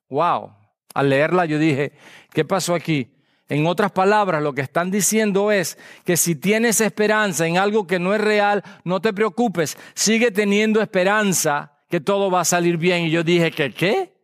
Wow. 0.08 0.50
Al 0.92 1.08
leerla 1.08 1.44
yo 1.44 1.58
dije, 1.58 1.92
¿qué 2.32 2.44
pasó 2.44 2.74
aquí? 2.74 3.13
En 3.48 3.66
otras 3.66 3.92
palabras, 3.92 4.42
lo 4.42 4.54
que 4.54 4.62
están 4.62 4.90
diciendo 4.90 5.52
es 5.52 5.76
que 6.04 6.16
si 6.16 6.34
tienes 6.34 6.80
esperanza 6.80 7.46
en 7.46 7.58
algo 7.58 7.86
que 7.86 7.98
no 7.98 8.14
es 8.14 8.20
real, 8.20 8.62
no 8.84 9.00
te 9.00 9.12
preocupes, 9.12 9.76
sigue 9.94 10.30
teniendo 10.30 10.80
esperanza 10.80 11.72
que 11.90 12.00
todo 12.00 12.30
va 12.30 12.40
a 12.40 12.44
salir 12.46 12.78
bien. 12.78 13.04
Y 13.04 13.10
yo 13.10 13.22
dije 13.22 13.50
que, 13.50 13.72
¿qué? 13.72 14.14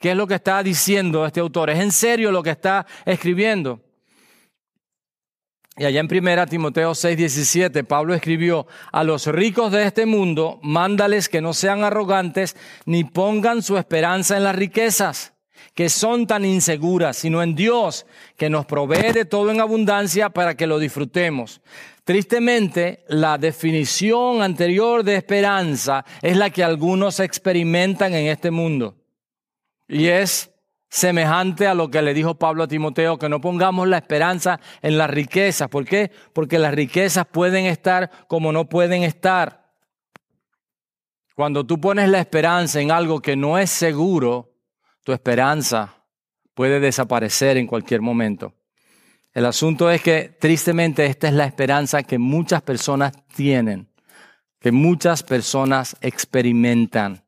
¿Qué 0.00 0.10
es 0.10 0.16
lo 0.16 0.26
que 0.26 0.34
está 0.34 0.62
diciendo 0.62 1.24
este 1.24 1.40
autor? 1.40 1.70
¿Es 1.70 1.78
en 1.78 1.92
serio 1.92 2.32
lo 2.32 2.42
que 2.42 2.50
está 2.50 2.84
escribiendo? 3.06 3.80
Y 5.76 5.84
allá 5.84 6.00
en 6.00 6.08
1 6.08 6.46
Timoteo 6.46 6.92
6:17, 6.92 7.84
Pablo 7.84 8.14
escribió, 8.14 8.66
a 8.92 9.04
los 9.04 9.26
ricos 9.26 9.72
de 9.72 9.84
este 9.84 10.06
mundo, 10.06 10.58
mándales 10.62 11.28
que 11.28 11.40
no 11.40 11.52
sean 11.52 11.84
arrogantes 11.84 12.56
ni 12.84 13.04
pongan 13.04 13.62
su 13.62 13.78
esperanza 13.78 14.36
en 14.36 14.44
las 14.44 14.56
riquezas 14.56 15.33
que 15.72 15.88
son 15.88 16.26
tan 16.26 16.44
inseguras, 16.44 17.16
sino 17.16 17.42
en 17.42 17.54
Dios, 17.54 18.06
que 18.36 18.50
nos 18.50 18.66
provee 18.66 19.12
de 19.12 19.24
todo 19.24 19.50
en 19.50 19.60
abundancia 19.60 20.30
para 20.30 20.56
que 20.56 20.66
lo 20.66 20.78
disfrutemos. 20.78 21.60
Tristemente, 22.04 23.04
la 23.08 23.38
definición 23.38 24.42
anterior 24.42 25.04
de 25.04 25.16
esperanza 25.16 26.04
es 26.20 26.36
la 26.36 26.50
que 26.50 26.62
algunos 26.62 27.18
experimentan 27.18 28.12
en 28.12 28.26
este 28.26 28.50
mundo. 28.50 28.96
Y 29.88 30.08
es 30.08 30.50
semejante 30.90 31.66
a 31.66 31.74
lo 31.74 31.90
que 31.90 32.02
le 32.02 32.14
dijo 32.14 32.36
Pablo 32.36 32.62
a 32.62 32.68
Timoteo, 32.68 33.18
que 33.18 33.28
no 33.28 33.40
pongamos 33.40 33.88
la 33.88 33.98
esperanza 33.98 34.60
en 34.80 34.96
las 34.96 35.10
riquezas. 35.10 35.68
¿Por 35.68 35.84
qué? 35.84 36.12
Porque 36.32 36.58
las 36.58 36.74
riquezas 36.74 37.26
pueden 37.26 37.66
estar 37.66 38.10
como 38.28 38.52
no 38.52 38.68
pueden 38.68 39.02
estar. 39.02 39.72
Cuando 41.34 41.66
tú 41.66 41.80
pones 41.80 42.08
la 42.08 42.20
esperanza 42.20 42.80
en 42.80 42.92
algo 42.92 43.20
que 43.20 43.34
no 43.34 43.58
es 43.58 43.70
seguro, 43.70 44.53
tu 45.04 45.12
esperanza 45.12 45.94
puede 46.54 46.80
desaparecer 46.80 47.56
en 47.58 47.66
cualquier 47.66 48.00
momento. 48.00 48.54
El 49.32 49.46
asunto 49.46 49.90
es 49.90 50.00
que 50.00 50.36
tristemente 50.40 51.04
esta 51.04 51.28
es 51.28 51.34
la 51.34 51.44
esperanza 51.44 52.02
que 52.02 52.18
muchas 52.18 52.62
personas 52.62 53.12
tienen, 53.34 53.88
que 54.60 54.72
muchas 54.72 55.22
personas 55.22 55.96
experimentan. 56.00 57.22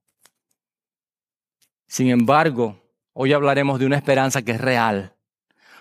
Sin 1.87 2.09
embargo, 2.09 2.81
hoy 3.13 3.33
hablaremos 3.33 3.79
de 3.79 3.87
una 3.87 3.97
esperanza 3.97 4.43
que 4.43 4.53
es 4.53 4.61
real, 4.61 5.15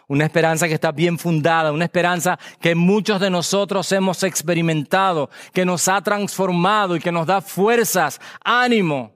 una 0.08 0.26
esperanza 0.26 0.68
que 0.68 0.74
está 0.74 0.92
bien 0.92 1.18
fundada, 1.18 1.72
una 1.72 1.86
esperanza 1.86 2.38
que 2.60 2.76
muchos 2.76 3.22
de 3.22 3.30
nosotros 3.30 3.92
hemos 3.92 4.22
experimentado, 4.24 5.30
que 5.54 5.66
nos 5.66 5.88
ha 5.88 6.02
transformado 6.02 6.96
y 6.96 7.00
que 7.00 7.12
nos 7.12 7.26
da 7.26 7.40
fuerzas, 7.40 8.20
ánimo 8.44 9.14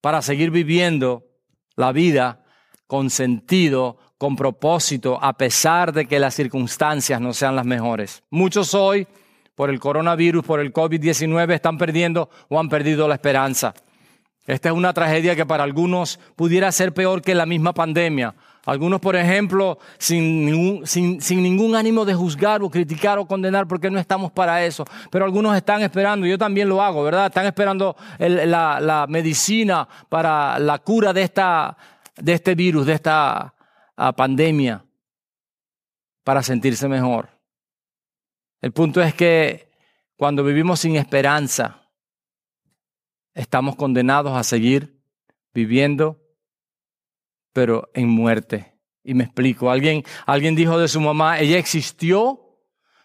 para 0.00 0.22
seguir 0.22 0.50
viviendo 0.50 1.24
la 1.76 1.92
vida 1.92 2.44
con 2.86 3.10
sentido, 3.10 3.98
con 4.18 4.36
propósito, 4.36 5.18
a 5.20 5.32
pesar 5.32 5.92
de 5.92 6.06
que 6.06 6.18
las 6.18 6.34
circunstancias 6.34 7.20
no 7.20 7.32
sean 7.32 7.56
las 7.56 7.64
mejores. 7.64 8.22
Muchos 8.30 8.74
hoy, 8.74 9.06
por 9.54 9.70
el 9.70 9.80
coronavirus, 9.80 10.44
por 10.44 10.60
el 10.60 10.72
COVID-19, 10.72 11.54
están 11.54 11.78
perdiendo 11.78 12.30
o 12.48 12.60
han 12.60 12.68
perdido 12.68 13.08
la 13.08 13.14
esperanza. 13.14 13.74
Esta 14.46 14.68
es 14.70 14.74
una 14.74 14.92
tragedia 14.92 15.36
que 15.36 15.46
para 15.46 15.64
algunos 15.64 16.18
pudiera 16.36 16.70
ser 16.72 16.92
peor 16.92 17.22
que 17.22 17.34
la 17.34 17.46
misma 17.46 17.72
pandemia. 17.72 18.34
Algunos, 18.64 19.00
por 19.00 19.16
ejemplo, 19.16 19.78
sin 19.98 20.46
ningún, 20.46 21.74
ánimo 21.74 22.04
de 22.04 22.14
juzgar 22.14 22.62
o 22.62 22.70
criticar 22.70 23.18
o 23.18 23.26
condenar, 23.26 23.66
porque 23.66 23.90
no 23.90 23.98
estamos 23.98 24.30
para 24.30 24.64
eso. 24.64 24.84
Pero 25.10 25.24
algunos 25.24 25.56
están 25.56 25.82
esperando, 25.82 26.26
yo 26.26 26.38
también 26.38 26.68
lo 26.68 26.80
hago, 26.80 27.02
¿verdad? 27.02 27.26
Están 27.26 27.46
esperando 27.46 27.96
la, 28.18 28.78
la, 28.78 29.06
medicina 29.08 29.88
para 30.08 30.60
la 30.60 30.78
cura 30.78 31.12
de, 31.12 31.22
esta, 31.22 31.76
de 32.16 32.34
este 32.34 32.54
virus, 32.54 32.86
de 32.86 32.92
esta 32.92 33.52
ah, 33.96 34.12
pandemia, 34.12 34.84
para 36.22 36.40
sentirse 36.42 36.86
mejor. 36.86 37.30
El 38.60 38.70
punto 38.70 39.02
es 39.02 39.12
que 39.12 39.72
cuando 40.16 40.44
vivimos 40.44 40.78
sin 40.78 40.94
esperanza, 40.94 41.82
estamos 43.34 43.74
condenados 43.74 44.36
a 44.36 44.44
seguir 44.44 45.02
viviendo 45.52 46.21
pero 47.52 47.90
en 47.94 48.08
muerte. 48.08 48.72
Y 49.04 49.14
me 49.14 49.24
explico, 49.24 49.70
alguien, 49.70 50.04
alguien 50.26 50.54
dijo 50.54 50.78
de 50.78 50.88
su 50.88 51.00
mamá, 51.00 51.40
ella 51.40 51.58
existió, 51.58 52.58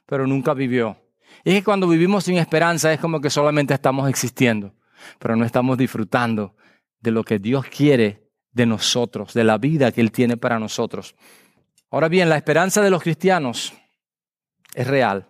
pero 0.06 0.28
nunca 0.28 0.54
vivió. 0.54 0.98
Y 1.44 1.52
es 1.52 1.56
que 1.58 1.64
cuando 1.64 1.88
vivimos 1.88 2.24
sin 2.24 2.38
esperanza 2.38 2.94
es 2.94 3.00
como 3.00 3.20
que 3.20 3.30
solamente 3.30 3.74
estamos 3.74 4.10
existiendo, 4.10 4.76
pero 5.20 5.36
no 5.36 5.46
estamos 5.46 5.78
disfrutando 5.78 6.56
de 7.00 7.12
lo 7.12 7.24
que 7.24 7.40
Dios 7.40 7.66
quiere 7.66 8.30
de 8.52 8.66
nosotros, 8.66 9.34
de 9.34 9.44
la 9.44 9.58
vida 9.58 9.92
que 9.92 10.02
Él 10.02 10.12
tiene 10.12 10.38
para 10.38 10.60
nosotros. 10.60 11.16
Ahora 11.90 12.10
bien, 12.10 12.30
la 12.30 12.38
esperanza 12.38 12.82
de 12.82 12.90
los 12.90 13.02
cristianos 13.02 13.74
es 14.74 14.88
real. 14.88 15.28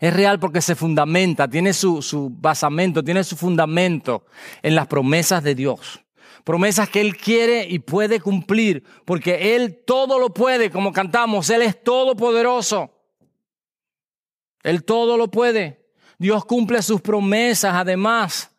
Es 0.00 0.14
real 0.14 0.38
porque 0.38 0.62
se 0.62 0.74
fundamenta, 0.74 1.48
tiene 1.48 1.72
su, 1.72 2.00
su 2.00 2.30
basamento, 2.30 3.02
tiene 3.02 3.22
su 3.24 3.36
fundamento 3.36 4.26
en 4.62 4.74
las 4.74 4.86
promesas 4.86 5.42
de 5.42 5.54
Dios 5.54 6.05
promesas 6.46 6.88
que 6.88 7.00
Él 7.00 7.16
quiere 7.16 7.66
y 7.68 7.80
puede 7.80 8.20
cumplir, 8.20 8.84
porque 9.04 9.56
Él 9.56 9.82
todo 9.84 10.20
lo 10.20 10.32
puede, 10.32 10.70
como 10.70 10.92
cantamos, 10.92 11.50
Él 11.50 11.62
es 11.62 11.82
todopoderoso. 11.82 12.92
Él 14.62 14.84
todo 14.84 15.16
lo 15.16 15.28
puede. 15.28 15.90
Dios 16.18 16.44
cumple 16.44 16.80
sus 16.82 17.00
promesas 17.00 17.74
además, 17.74 18.52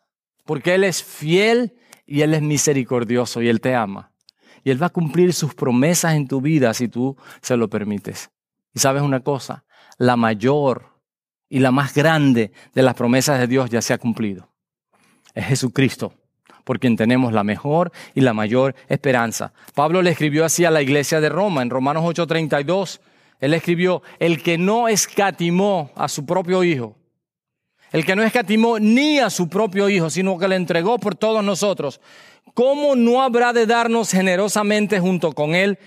porque 0.44 0.74
Él 0.74 0.84
es 0.84 1.02
fiel 1.02 1.78
y 2.04 2.20
Él 2.20 2.34
es 2.34 2.42
misericordioso 2.42 3.40
y 3.40 3.48
Él 3.48 3.58
te 3.62 3.74
ama. 3.74 4.12
Y 4.62 4.70
Él 4.70 4.82
va 4.82 4.88
a 4.88 4.90
cumplir 4.90 5.32
sus 5.32 5.54
promesas 5.54 6.12
en 6.12 6.28
tu 6.28 6.42
vida 6.42 6.74
si 6.74 6.88
tú 6.88 7.16
se 7.40 7.56
lo 7.56 7.70
permites. 7.70 8.28
Y 8.74 8.80
sabes 8.80 9.00
una 9.00 9.20
cosa, 9.20 9.64
la 9.96 10.16
mayor 10.16 11.00
y 11.48 11.60
la 11.60 11.70
más 11.70 11.94
grande 11.94 12.52
de 12.74 12.82
las 12.82 12.92
promesas 12.92 13.40
de 13.40 13.46
Dios 13.46 13.70
ya 13.70 13.80
se 13.80 13.94
ha 13.94 13.98
cumplido. 13.98 14.52
Es 15.32 15.46
Jesucristo, 15.46 16.12
por 16.68 16.78
quien 16.78 16.98
tenemos 16.98 17.32
la 17.32 17.44
mejor 17.44 17.92
y 18.14 18.20
la 18.20 18.34
mayor 18.34 18.74
esperanza. 18.90 19.54
Pablo 19.74 20.02
le 20.02 20.10
escribió 20.10 20.44
así 20.44 20.66
a 20.66 20.70
la 20.70 20.82
iglesia 20.82 21.18
de 21.18 21.30
Roma 21.30 21.62
en 21.62 21.70
Romanos 21.70 22.04
8:32. 22.04 23.00
Él 23.40 23.54
escribió, 23.54 24.02
el 24.18 24.42
que 24.42 24.58
no 24.58 24.86
escatimó 24.86 25.90
a 25.96 26.08
su 26.08 26.26
propio 26.26 26.62
Hijo, 26.62 26.94
el 27.90 28.04
que 28.04 28.14
no 28.14 28.22
escatimó 28.22 28.78
ni 28.78 29.18
a 29.18 29.30
su 29.30 29.48
propio 29.48 29.88
Hijo, 29.88 30.10
sino 30.10 30.36
que 30.36 30.46
le 30.46 30.56
entregó 30.56 30.98
por 30.98 31.14
todos 31.14 31.42
nosotros, 31.42 32.02
¿cómo 32.52 32.94
no 32.94 33.22
habrá 33.22 33.54
de 33.54 33.64
darnos 33.64 34.10
generosamente 34.10 35.00
junto 35.00 35.32
con 35.32 35.54
Él 35.54 35.78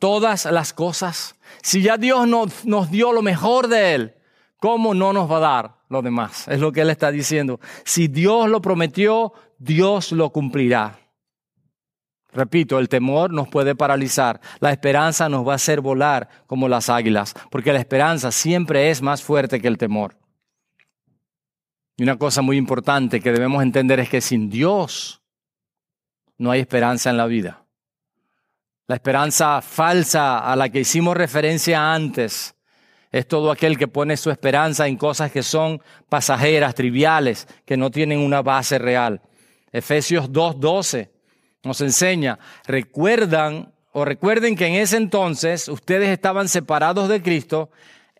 todas 0.00 0.46
las 0.46 0.72
cosas? 0.72 1.36
Si 1.62 1.80
ya 1.80 1.96
Dios 1.96 2.26
nos, 2.26 2.64
nos 2.64 2.90
dio 2.90 3.12
lo 3.12 3.22
mejor 3.22 3.68
de 3.68 3.94
Él, 3.94 4.14
¿cómo 4.58 4.94
no 4.94 5.12
nos 5.12 5.30
va 5.30 5.36
a 5.36 5.40
dar 5.40 5.74
lo 5.90 6.02
demás? 6.02 6.48
Es 6.48 6.58
lo 6.58 6.72
que 6.72 6.80
Él 6.80 6.90
está 6.90 7.12
diciendo. 7.12 7.60
Si 7.84 8.08
Dios 8.08 8.48
lo 8.48 8.60
prometió, 8.60 9.32
Dios 9.58 10.12
lo 10.12 10.30
cumplirá. 10.30 10.98
Repito, 12.32 12.80
el 12.80 12.88
temor 12.88 13.32
nos 13.32 13.48
puede 13.48 13.76
paralizar, 13.76 14.40
la 14.58 14.72
esperanza 14.72 15.28
nos 15.28 15.46
va 15.46 15.52
a 15.52 15.56
hacer 15.56 15.80
volar 15.80 16.28
como 16.46 16.68
las 16.68 16.90
águilas, 16.90 17.32
porque 17.50 17.72
la 17.72 17.78
esperanza 17.78 18.32
siempre 18.32 18.90
es 18.90 19.02
más 19.02 19.22
fuerte 19.22 19.60
que 19.60 19.68
el 19.68 19.78
temor. 19.78 20.16
Y 21.96 22.02
una 22.02 22.16
cosa 22.16 22.42
muy 22.42 22.56
importante 22.56 23.20
que 23.20 23.30
debemos 23.30 23.62
entender 23.62 24.00
es 24.00 24.08
que 24.08 24.20
sin 24.20 24.50
Dios 24.50 25.22
no 26.36 26.50
hay 26.50 26.60
esperanza 26.60 27.10
en 27.10 27.16
la 27.16 27.26
vida. 27.26 27.64
La 28.88 28.96
esperanza 28.96 29.62
falsa 29.62 30.40
a 30.40 30.56
la 30.56 30.68
que 30.68 30.80
hicimos 30.80 31.16
referencia 31.16 31.94
antes 31.94 32.54
es 33.12 33.28
todo 33.28 33.52
aquel 33.52 33.78
que 33.78 33.86
pone 33.86 34.16
su 34.16 34.30
esperanza 34.30 34.88
en 34.88 34.96
cosas 34.96 35.30
que 35.30 35.44
son 35.44 35.80
pasajeras, 36.08 36.74
triviales, 36.74 37.46
que 37.64 37.76
no 37.76 37.92
tienen 37.92 38.18
una 38.18 38.42
base 38.42 38.76
real. 38.76 39.22
Efesios 39.74 40.30
2.12 40.30 41.10
nos 41.64 41.80
enseña, 41.80 42.38
recuerdan 42.64 43.72
o 43.90 44.04
recuerden 44.04 44.54
que 44.54 44.66
en 44.66 44.74
ese 44.74 44.96
entonces 44.96 45.66
ustedes 45.66 46.10
estaban 46.10 46.48
separados 46.48 47.08
de 47.08 47.20
Cristo, 47.20 47.70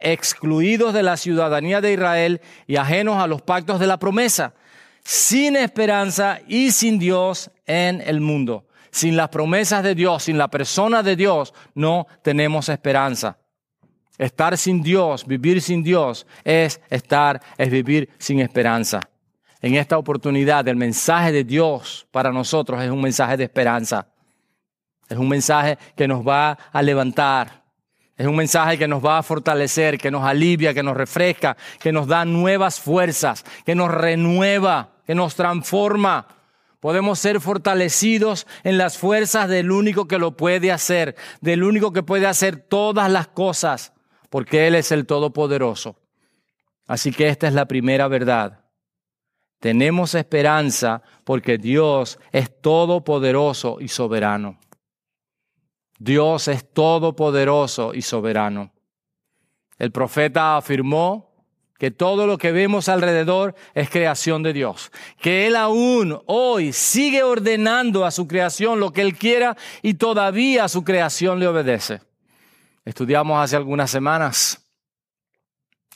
excluidos 0.00 0.92
de 0.92 1.04
la 1.04 1.16
ciudadanía 1.16 1.80
de 1.80 1.92
Israel 1.92 2.40
y 2.66 2.74
ajenos 2.74 3.22
a 3.22 3.28
los 3.28 3.40
pactos 3.40 3.78
de 3.78 3.86
la 3.86 4.00
promesa, 4.00 4.54
sin 5.04 5.54
esperanza 5.54 6.40
y 6.48 6.72
sin 6.72 6.98
Dios 6.98 7.52
en 7.66 8.00
el 8.00 8.20
mundo. 8.20 8.66
Sin 8.90 9.16
las 9.16 9.28
promesas 9.28 9.84
de 9.84 9.94
Dios, 9.94 10.24
sin 10.24 10.38
la 10.38 10.48
persona 10.48 11.04
de 11.04 11.14
Dios, 11.14 11.54
no 11.76 12.08
tenemos 12.22 12.68
esperanza. 12.68 13.38
Estar 14.18 14.58
sin 14.58 14.82
Dios, 14.82 15.24
vivir 15.24 15.62
sin 15.62 15.84
Dios, 15.84 16.26
es 16.42 16.80
estar, 16.90 17.40
es 17.56 17.70
vivir 17.70 18.08
sin 18.18 18.40
esperanza. 18.40 19.00
En 19.64 19.76
esta 19.76 19.96
oportunidad, 19.96 20.68
el 20.68 20.76
mensaje 20.76 21.32
de 21.32 21.42
Dios 21.42 22.06
para 22.10 22.30
nosotros 22.30 22.82
es 22.82 22.90
un 22.90 23.00
mensaje 23.00 23.38
de 23.38 23.44
esperanza. 23.44 24.06
Es 25.08 25.16
un 25.16 25.26
mensaje 25.26 25.78
que 25.96 26.06
nos 26.06 26.20
va 26.20 26.58
a 26.70 26.82
levantar. 26.82 27.64
Es 28.14 28.26
un 28.26 28.36
mensaje 28.36 28.76
que 28.76 28.86
nos 28.86 29.02
va 29.02 29.16
a 29.16 29.22
fortalecer, 29.22 29.96
que 29.96 30.10
nos 30.10 30.22
alivia, 30.22 30.74
que 30.74 30.82
nos 30.82 30.94
refresca, 30.94 31.56
que 31.80 31.92
nos 31.92 32.06
da 32.06 32.26
nuevas 32.26 32.78
fuerzas, 32.78 33.42
que 33.64 33.74
nos 33.74 33.90
renueva, 33.90 34.90
que 35.06 35.14
nos 35.14 35.34
transforma. 35.34 36.26
Podemos 36.78 37.18
ser 37.18 37.40
fortalecidos 37.40 38.46
en 38.64 38.76
las 38.76 38.98
fuerzas 38.98 39.48
del 39.48 39.70
único 39.70 40.06
que 40.06 40.18
lo 40.18 40.36
puede 40.36 40.72
hacer, 40.72 41.16
del 41.40 41.64
único 41.64 41.90
que 41.90 42.02
puede 42.02 42.26
hacer 42.26 42.58
todas 42.58 43.10
las 43.10 43.28
cosas, 43.28 43.94
porque 44.28 44.66
Él 44.66 44.74
es 44.74 44.92
el 44.92 45.06
Todopoderoso. 45.06 45.96
Así 46.86 47.12
que 47.12 47.28
esta 47.28 47.48
es 47.48 47.54
la 47.54 47.64
primera 47.64 48.08
verdad. 48.08 48.63
Tenemos 49.64 50.14
esperanza 50.14 51.00
porque 51.24 51.56
Dios 51.56 52.18
es 52.32 52.60
todopoderoso 52.60 53.78
y 53.80 53.88
soberano. 53.88 54.58
Dios 55.98 56.48
es 56.48 56.70
todopoderoso 56.70 57.94
y 57.94 58.02
soberano. 58.02 58.74
El 59.78 59.90
profeta 59.90 60.58
afirmó 60.58 61.32
que 61.78 61.90
todo 61.90 62.26
lo 62.26 62.36
que 62.36 62.52
vemos 62.52 62.90
alrededor 62.90 63.54
es 63.72 63.88
creación 63.88 64.42
de 64.42 64.52
Dios, 64.52 64.92
que 65.18 65.46
Él 65.46 65.56
aún 65.56 66.20
hoy 66.26 66.74
sigue 66.74 67.22
ordenando 67.22 68.04
a 68.04 68.10
su 68.10 68.28
creación 68.28 68.80
lo 68.80 68.92
que 68.92 69.00
Él 69.00 69.16
quiera 69.16 69.56
y 69.80 69.94
todavía 69.94 70.68
su 70.68 70.84
creación 70.84 71.40
le 71.40 71.46
obedece. 71.46 72.02
Estudiamos 72.84 73.42
hace 73.42 73.56
algunas 73.56 73.90
semanas 73.90 74.62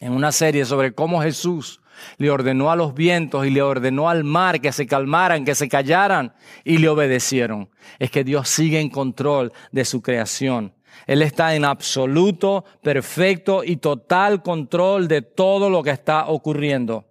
en 0.01 0.12
una 0.12 0.33
serie 0.33 0.64
sobre 0.64 0.95
cómo 0.95 1.21
Jesús 1.21 1.83
le 2.17 2.31
ordenó 2.31 2.71
a 2.71 2.77
los 2.77 2.95
vientos 2.95 3.47
y 3.47 3.51
le 3.51 3.63
ordenó 3.63 4.09
al 4.09 4.25
mar 4.25 4.61
que 4.61 4.73
se 4.73 4.87
calmaran, 4.87 5.45
que 5.45 5.55
se 5.55 5.69
callaran 5.69 6.35
y 6.65 6.79
le 6.79 6.89
obedecieron. 6.89 7.71
Es 7.99 8.11
que 8.11 8.25
Dios 8.25 8.49
sigue 8.49 8.81
en 8.81 8.91
control 8.91 9.53
de 9.73 9.85
su 9.85 10.03
creación. 10.03 10.75
Él 11.07 11.23
está 11.23 11.55
en 11.55 11.65
absoluto, 11.65 12.65
perfecto 12.83 13.63
y 13.65 13.77
total 13.77 14.43
control 14.43 15.09
de 15.09 15.23
todo 15.23 15.71
lo 15.71 15.83
que 15.83 15.91
está 15.91 16.27
ocurriendo. 16.29 17.07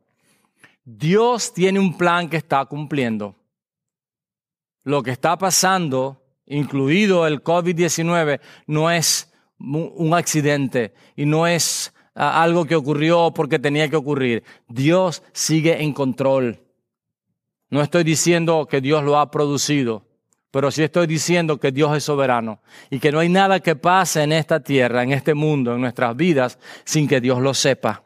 Dios 0.84 1.54
tiene 1.54 1.80
un 1.80 1.97
plan 1.97 2.30
que 2.30 2.38
está 2.38 2.63
cumpliendo. 2.65 3.36
Lo 4.84 5.04
que 5.04 5.12
está 5.12 5.38
pasando, 5.38 6.23
incluido 6.45 7.28
el 7.28 7.43
COVID-19, 7.43 8.39
no 8.67 8.89
es 8.89 9.34
un 9.60 10.13
accidente 10.13 10.93
y 11.15 11.26
no 11.26 11.47
es 11.47 11.93
algo 12.17 12.65
que 12.65 12.75
ocurrió 12.75 13.32
porque 13.34 13.60
tenía 13.60 13.89
que 13.89 13.95
ocurrir. 13.95 14.43
Dios 14.67 15.23
sigue 15.34 15.84
en 15.84 15.93
control. 15.93 16.60
No 17.69 17.82
estoy 17.82 18.03
diciendo 18.03 18.67
que 18.69 18.82
Dios 18.82 19.03
lo 19.03 19.19
ha 19.19 19.30
producido, 19.30 20.06
pero 20.51 20.71
sí 20.71 20.84
estoy 20.84 21.06
diciendo 21.06 21.60
que 21.60 21.71
Dios 21.71 21.95
es 21.95 22.03
soberano 22.03 22.60
y 22.89 22.99
que 22.99 23.12
no 23.12 23.19
hay 23.19 23.30
nada 23.30 23.60
que 23.60 23.75
pase 23.75 24.23
en 24.23 24.32
esta 24.32 24.62
tierra, 24.62 25.03
en 25.03 25.12
este 25.12 25.34
mundo, 25.34 25.75
en 25.75 25.82
nuestras 25.82 26.15
vidas, 26.15 26.58
sin 26.86 27.08
que 27.08 27.21
Dios 27.21 27.39
lo 27.39 27.53
sepa. 27.53 28.03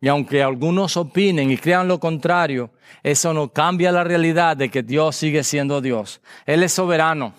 Y 0.00 0.08
aunque 0.08 0.42
algunos 0.42 0.96
opinen 0.96 1.50
y 1.50 1.56
crean 1.56 1.86
lo 1.88 2.00
contrario, 2.00 2.70
eso 3.02 3.32
no 3.34 3.52
cambia 3.52 3.92
la 3.92 4.04
realidad 4.04 4.56
de 4.56 4.68
que 4.68 4.82
Dios 4.82 5.16
sigue 5.16 5.44
siendo 5.44 5.80
Dios. 5.80 6.20
Él 6.46 6.62
es 6.62 6.72
soberano. 6.72 7.34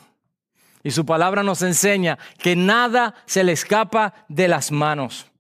Y 0.83 0.91
su 0.91 1.05
palabra 1.05 1.43
nos 1.43 1.62
enseña 1.62 2.19
que 2.38 2.55
nada 2.55 3.15
se 3.25 3.43
le 3.43 3.53
escapa 3.53 4.13
de 4.27 4.47
las 4.49 4.71
manos. 4.71 5.32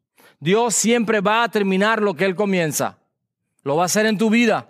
Dios 0.43 0.75
siempre 0.75 1.21
va 1.21 1.43
a 1.43 1.49
terminar 1.49 2.01
lo 2.01 2.13
que 2.13 2.25
Él 2.25 2.35
comienza. 2.35 2.97
Lo 3.63 3.77
va 3.77 3.83
a 3.83 3.85
hacer 3.85 4.05
en 4.05 4.17
tu 4.17 4.29
vida 4.29 4.69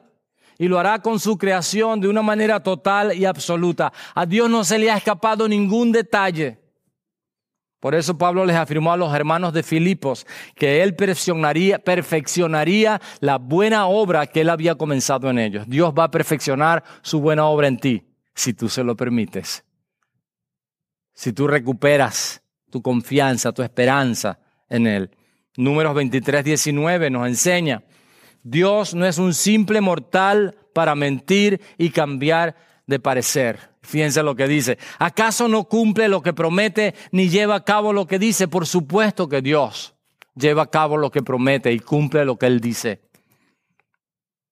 y 0.59 0.67
lo 0.67 0.77
hará 0.77 1.01
con 1.01 1.19
su 1.19 1.35
creación 1.35 1.99
de 1.99 2.07
una 2.07 2.21
manera 2.21 2.61
total 2.61 3.17
y 3.17 3.25
absoluta. 3.25 3.91
A 4.13 4.27
Dios 4.27 4.51
no 4.51 4.63
se 4.63 4.77
le 4.77 4.91
ha 4.91 4.97
escapado 4.97 5.47
ningún 5.47 5.91
detalle. 5.91 6.59
Por 7.79 7.95
eso 7.95 8.15
Pablo 8.15 8.45
les 8.45 8.55
afirmó 8.55 8.93
a 8.93 8.97
los 8.97 9.13
hermanos 9.15 9.51
de 9.51 9.63
Filipos 9.63 10.27
que 10.55 10.83
él 10.83 10.95
perfeccionaría, 10.95 11.79
perfeccionaría 11.79 13.01
la 13.19 13.39
buena 13.39 13.87
obra 13.87 14.27
que 14.27 14.41
él 14.41 14.51
había 14.51 14.75
comenzado 14.75 15.27
en 15.31 15.39
ellos. 15.39 15.67
Dios 15.67 15.91
va 15.97 16.03
a 16.03 16.11
perfeccionar 16.11 16.83
su 17.01 17.19
buena 17.19 17.45
obra 17.47 17.67
en 17.67 17.79
ti, 17.79 18.05
si 18.35 18.53
tú 18.53 18.69
se 18.69 18.83
lo 18.83 18.95
permites. 18.95 19.65
Si 21.15 21.33
tú 21.33 21.47
recuperas 21.47 22.43
tu 22.69 22.79
confianza, 22.79 23.51
tu 23.51 23.63
esperanza 23.63 24.39
en 24.69 24.85
él. 24.85 25.11
Números 25.55 25.93
23, 25.93 26.43
19 26.43 27.09
nos 27.09 27.27
enseña, 27.27 27.83
Dios 28.43 28.93
no 28.93 29.05
es 29.05 29.17
un 29.17 29.33
simple 29.33 29.81
mortal 29.81 30.55
para 30.73 30.95
mentir 30.95 31.61
y 31.77 31.91
cambiar 31.91 32.55
de 32.87 32.99
parecer. 32.99 33.71
Fíjense 33.81 34.23
lo 34.23 34.35
que 34.35 34.47
dice. 34.47 34.77
¿Acaso 34.99 35.47
no 35.47 35.65
cumple 35.65 36.07
lo 36.07 36.21
que 36.21 36.33
promete 36.33 36.95
ni 37.11 37.29
lleva 37.29 37.55
a 37.55 37.63
cabo 37.63 37.93
lo 37.93 38.07
que 38.07 38.19
dice? 38.19 38.47
Por 38.47 38.65
supuesto 38.65 39.29
que 39.29 39.41
Dios 39.41 39.93
lleva 40.35 40.63
a 40.63 40.69
cabo 40.69 40.97
lo 40.97 41.11
que 41.11 41.21
promete 41.21 41.71
y 41.71 41.79
cumple 41.79 42.25
lo 42.25 42.37
que 42.37 42.47
Él 42.47 42.59
dice. 42.59 43.01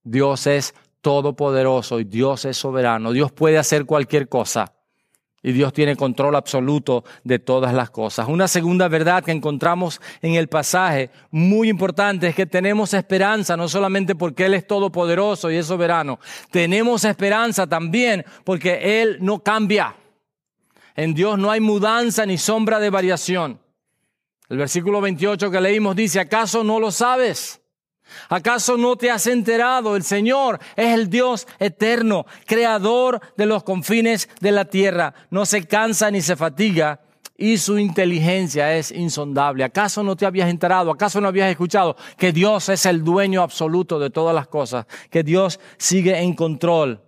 Dios 0.04 0.48
es 0.48 0.74
todopoderoso 1.02 2.00
y 2.00 2.04
Dios 2.04 2.46
es 2.46 2.58
soberano. 2.58 3.12
Dios 3.12 3.32
puede 3.32 3.58
hacer 3.58 3.86
cualquier 3.86 4.30
cosa. 4.30 4.74
Y 5.44 5.54
Dios 5.54 5.74
tiene 5.74 5.96
control 5.96 6.36
absoluto 6.36 7.04
de 7.24 7.40
todas 7.40 7.74
las 7.74 7.90
cosas. 7.90 8.28
Una 8.28 8.48
segunda 8.48 8.88
verdad 8.88 9.24
que 9.24 9.32
encontramos 9.32 10.00
en 10.22 10.36
el 10.36 10.48
pasaje, 10.48 11.10
muy 11.32 11.70
importante, 11.70 12.28
es 12.28 12.36
que 12.36 12.46
tenemos 12.46 12.94
esperanza, 12.94 13.58
no 13.58 13.68
solamente 13.68 14.14
porque 14.14 14.46
Él 14.46 14.54
es 14.54 14.68
todopoderoso 14.68 15.50
y 15.50 15.56
es 15.56 15.66
soberano, 15.66 16.20
tenemos 16.52 17.06
esperanza 17.06 17.66
también 17.66 18.24
porque 18.44 19.02
Él 19.02 19.18
no 19.22 19.40
cambia. 19.40 19.96
En 20.96 21.14
Dios 21.14 21.40
no 21.40 21.50
hay 21.50 21.60
mudanza 21.60 22.26
ni 22.26 22.38
sombra 22.38 22.80
de 22.80 22.90
variación. 22.90 23.60
El 24.50 24.58
versículo 24.58 25.02
28 25.02 25.50
que 25.50 25.62
leímos 25.62 25.96
dice, 25.96 26.20
¿acaso 26.20 26.64
no 26.64 26.80
lo 26.80 26.92
sabes? 26.92 27.61
¿Acaso 28.30 28.78
no 28.78 28.96
te 28.96 29.12
has 29.12 29.28
enterado? 29.28 29.96
El 29.96 30.04
Señor 30.04 30.60
es 30.76 30.94
el 30.94 31.10
Dios 31.10 31.48
eterno, 31.60 32.26
creador 32.46 33.22
de 33.38 33.46
los 33.46 33.64
confines 33.64 34.30
de 34.40 34.52
la 34.52 34.66
tierra. 34.66 35.14
No 35.30 35.46
se 35.46 35.66
cansa 35.66 36.12
ni 36.12 36.22
se 36.22 36.36
fatiga 36.36 37.02
y 37.42 37.58
su 37.58 37.80
inteligencia 37.80 38.78
es 38.78 38.92
insondable. 38.92 39.64
¿Acaso 39.64 40.04
no 40.04 40.16
te 40.16 40.28
habías 40.28 40.50
enterado? 40.50 40.92
¿Acaso 40.92 41.20
no 41.20 41.28
habías 41.28 41.50
escuchado 41.50 41.96
que 42.16 42.32
Dios 42.32 42.70
es 42.70 42.86
el 42.86 43.04
dueño 43.04 43.42
absoluto 43.42 43.98
de 44.00 44.12
todas 44.12 44.36
las 44.36 44.48
cosas? 44.48 44.86
Que 45.10 45.24
Dios 45.24 45.60
sigue 45.78 46.20
en 46.20 46.36
control. 46.36 47.02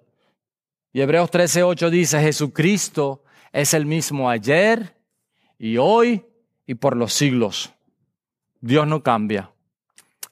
Y 0.91 1.01
Hebreos 1.01 1.29
13:8 1.29 1.89
dice, 1.91 2.19
Jesucristo 2.19 3.23
es 3.51 3.75
el 3.75 3.85
mismo 3.85 4.27
ayer 4.27 4.97
y 5.59 5.77
hoy 5.77 6.25
y 6.65 6.73
por 6.75 6.97
los 6.97 7.13
siglos. 7.13 7.71
Dios 8.59 8.87
no 8.87 9.03
cambia. 9.03 9.52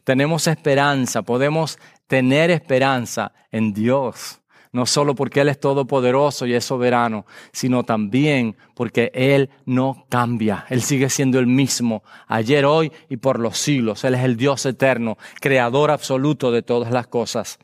Tenemos 0.04 0.48
esperanza, 0.48 1.22
podemos 1.22 1.80
tener 2.08 2.52
esperanza 2.52 3.34
en 3.52 3.74
Dios 3.74 4.42
no 4.72 4.86
solo 4.86 5.16
porque 5.16 5.42
Él 5.42 5.50
es 5.50 5.60
todopoderoso 5.60 6.46
y 6.46 6.54
es 6.54 6.64
soberano, 6.64 7.26
sino 7.52 7.84
también 7.84 8.56
porque 8.74 9.12
Él 9.14 9.50
no 9.66 10.06
cambia. 10.10 10.66
Él 10.70 10.82
sigue 10.82 11.10
siendo 11.10 11.40
el 11.40 11.48
mismo, 11.48 12.04
ayer, 12.28 12.66
hoy 12.66 12.92
y 13.10 13.18
por 13.18 13.40
los 13.40 13.58
siglos. 13.58 14.04
Él 14.04 14.16
es 14.16 14.24
el 14.24 14.38
Dios 14.38 14.66
eterno, 14.66 15.18
creador 15.42 15.92
absoluto 15.92 16.52
de 16.52 16.62
todas 16.62 16.92
las 16.92 17.08
cosas. 17.08 17.60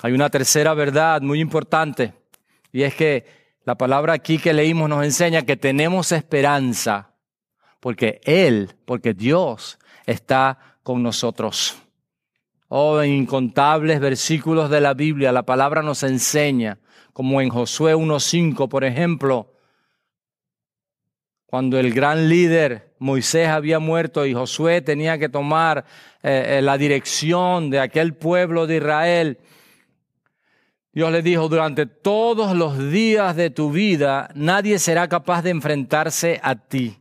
Hay 0.00 0.12
una 0.12 0.30
tercera 0.30 0.74
verdad 0.74 1.22
muy 1.22 1.40
importante, 1.40 2.12
y 2.72 2.82
es 2.82 2.94
que 2.94 3.26
la 3.64 3.76
palabra 3.76 4.12
aquí 4.12 4.38
que 4.38 4.52
leímos 4.52 4.88
nos 4.88 5.04
enseña 5.04 5.42
que 5.42 5.56
tenemos 5.56 6.12
esperanza, 6.12 7.14
porque 7.80 8.20
Él, 8.22 8.76
porque 8.84 9.12
Dios 9.12 9.78
está 10.06 10.77
con 10.88 11.02
nosotros. 11.02 11.76
Oh, 12.68 13.02
en 13.02 13.12
incontables 13.12 14.00
versículos 14.00 14.70
de 14.70 14.80
la 14.80 14.94
Biblia 14.94 15.32
la 15.32 15.42
palabra 15.42 15.82
nos 15.82 16.02
enseña, 16.02 16.78
como 17.12 17.42
en 17.42 17.50
Josué 17.50 17.94
1.5, 17.94 18.70
por 18.70 18.84
ejemplo, 18.84 19.52
cuando 21.44 21.78
el 21.78 21.92
gran 21.92 22.30
líder 22.30 22.94
Moisés 23.00 23.48
había 23.48 23.80
muerto 23.80 24.24
y 24.24 24.32
Josué 24.32 24.80
tenía 24.80 25.18
que 25.18 25.28
tomar 25.28 25.84
eh, 26.22 26.56
eh, 26.56 26.62
la 26.62 26.78
dirección 26.78 27.68
de 27.68 27.80
aquel 27.80 28.14
pueblo 28.14 28.66
de 28.66 28.76
Israel, 28.76 29.38
Dios 30.94 31.12
le 31.12 31.20
dijo, 31.20 31.50
durante 31.50 31.84
todos 31.84 32.56
los 32.56 32.90
días 32.90 33.36
de 33.36 33.50
tu 33.50 33.70
vida 33.70 34.30
nadie 34.34 34.78
será 34.78 35.06
capaz 35.06 35.42
de 35.42 35.50
enfrentarse 35.50 36.40
a 36.42 36.54
ti. 36.54 36.96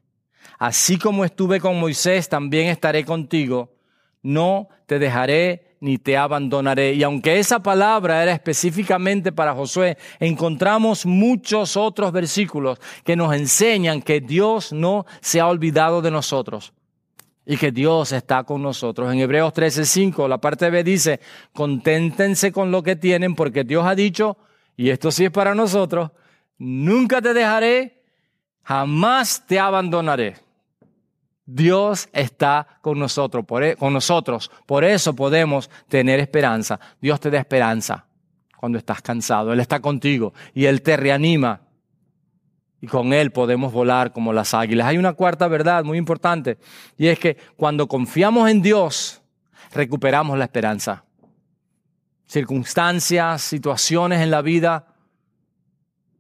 Así 0.60 0.98
como 0.98 1.24
estuve 1.24 1.62
con 1.62 1.80
Moisés, 1.80 2.28
también 2.28 2.68
estaré 2.68 3.06
contigo 3.06 3.77
no 4.28 4.68
te 4.86 5.00
dejaré 5.00 5.78
ni 5.80 5.98
te 5.98 6.18
abandonaré. 6.18 6.94
Y 6.94 7.04
aunque 7.04 7.40
esa 7.40 7.60
palabra 7.64 8.22
era 8.22 8.34
específicamente 8.34 9.32
para 9.32 9.54
Josué, 9.54 9.98
encontramos 10.20 11.06
muchos 11.06 11.78
otros 11.78 12.12
versículos 12.12 12.80
que 13.06 13.16
nos 13.16 13.34
enseñan 13.34 14.02
que 14.02 14.20
Dios 14.20 14.74
no 14.74 15.06
se 15.22 15.40
ha 15.40 15.48
olvidado 15.48 16.02
de 16.02 16.12
nosotros 16.12 16.74
y 17.46 17.56
que 17.56 17.72
Dios 17.72 18.12
está 18.12 18.44
con 18.44 18.62
nosotros. 18.62 19.14
En 19.14 19.20
Hebreos 19.20 19.54
13:5, 19.54 20.28
la 20.28 20.40
parte 20.40 20.70
B 20.70 20.84
dice, 20.84 21.22
conténtense 21.54 22.52
con 22.52 22.70
lo 22.70 22.84
que 22.84 22.98
tienen 22.98 23.34
porque 23.34 23.64
Dios 23.64 23.86
ha 23.86 23.96
dicho, 23.96 24.38
y 24.76 24.90
esto 24.90 25.10
sí 25.10 25.24
es 25.24 25.32
para 25.32 25.56
nosotros, 25.56 26.12
nunca 26.58 27.22
te 27.22 27.34
dejaré, 27.34 28.04
jamás 28.64 29.46
te 29.48 29.58
abandonaré. 29.58 30.47
Dios 31.50 32.10
está 32.12 32.68
con 32.82 33.00
nosotros, 33.00 33.46
por, 33.46 33.64
e, 33.64 33.78
con 33.78 33.94
nosotros. 33.94 34.52
Por 34.66 34.84
eso 34.84 35.16
podemos 35.16 35.70
tener 35.88 36.20
esperanza. 36.20 36.78
Dios 37.02 37.22
te 37.22 37.32
da 37.32 37.40
esperanza 37.40 38.06
cuando 38.58 38.78
estás 38.78 39.02
cansado. 39.02 39.54
Él 39.54 39.62
está 39.62 39.80
contigo 39.80 40.34
y 40.54 40.66
Él 40.66 40.82
te 40.82 40.98
reanima. 40.98 41.62
Y 42.82 42.88
con 42.88 43.14
Él 43.14 43.32
podemos 43.32 43.72
volar 43.72 44.12
como 44.12 44.34
las 44.34 44.54
águilas. 44.54 44.88
Hay 44.88 44.98
una 44.98 45.14
cuarta 45.14 45.48
verdad 45.48 45.86
muy 45.86 45.98
importante 45.98 46.58
y 46.98 47.08
es 47.08 47.18
que 47.18 47.38
cuando 47.56 47.88
confiamos 47.88 48.50
en 48.52 48.62
Dios, 48.62 49.22
recuperamos 49.74 50.38
la 50.38 50.44
esperanza. 50.44 51.06
Circunstancias, 52.28 53.42
situaciones 53.42 54.22
en 54.22 54.32
la 54.32 54.42
vida 54.42 54.87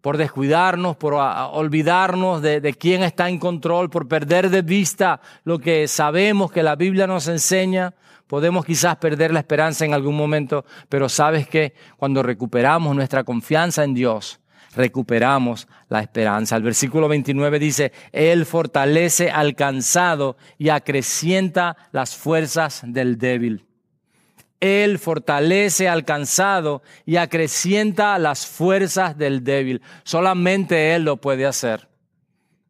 por 0.07 0.15
descuidarnos, 0.15 0.95
por 0.95 1.15
olvidarnos 1.15 2.41
de, 2.41 2.61
de, 2.61 2.73
quién 2.73 3.03
está 3.03 3.27
en 3.27 3.39
control, 3.39 3.89
por 3.89 4.07
perder 4.07 4.49
de 4.49 4.61
vista 4.61 5.19
lo 5.43 5.59
que 5.59 5.85
sabemos 5.89 6.49
que 6.49 6.63
la 6.63 6.77
Biblia 6.77 7.07
nos 7.07 7.27
enseña. 7.27 7.93
Podemos 8.25 8.63
quizás 8.63 8.95
perder 8.95 9.33
la 9.33 9.39
esperanza 9.39 9.83
en 9.83 9.93
algún 9.93 10.15
momento, 10.15 10.63
pero 10.87 11.09
sabes 11.09 11.49
que 11.49 11.73
cuando 11.97 12.23
recuperamos 12.23 12.95
nuestra 12.95 13.25
confianza 13.25 13.83
en 13.83 13.95
Dios, 13.95 14.39
recuperamos 14.77 15.67
la 15.89 15.99
esperanza. 15.99 16.55
El 16.55 16.63
versículo 16.63 17.09
29 17.09 17.59
dice, 17.59 17.91
Él 18.13 18.45
fortalece 18.45 19.29
al 19.29 19.55
cansado 19.55 20.37
y 20.57 20.69
acrecienta 20.69 21.75
las 21.91 22.15
fuerzas 22.15 22.81
del 22.85 23.17
débil. 23.17 23.66
Él 24.59 24.97
fortalece 24.97 25.87
al 25.87 26.03
cansado 26.03 26.81
y 27.05 27.17
acrecienta 27.17 28.17
las 28.17 28.47
fuerzas 28.47 29.17
del 29.17 29.43
débil. 29.43 29.81
Solamente 30.03 30.95
Él 30.95 31.03
lo 31.03 31.17
puede 31.17 31.45
hacer. 31.45 31.87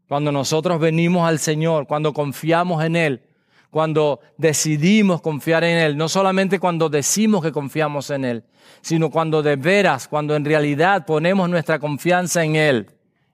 Cuando 0.08 0.32
nosotros 0.32 0.80
venimos 0.80 1.28
al 1.28 1.40
Señor, 1.40 1.88
cuando 1.88 2.14
confiamos 2.14 2.84
en 2.84 2.96
Él, 2.96 3.24
cuando 3.70 4.22
decidimos 4.38 5.22
confiar 5.22 5.64
en 5.64 5.78
Él, 5.78 5.98
no 5.98 6.08
solamente 6.08 6.60
cuando 6.60 6.90
decimos 6.90 7.44
que 7.44 7.52
confiamos 7.52 8.10
en 8.10 8.26
Él, 8.26 8.44
sino 8.82 9.10
cuando 9.10 9.44
de 9.44 9.56
veras, 9.56 10.08
cuando 10.08 10.36
en 10.36 10.46
realidad 10.46 11.06
ponemos 11.06 11.50
nuestra 11.50 11.80
confianza 11.80 12.44
en 12.44 12.56
Él 12.56 12.88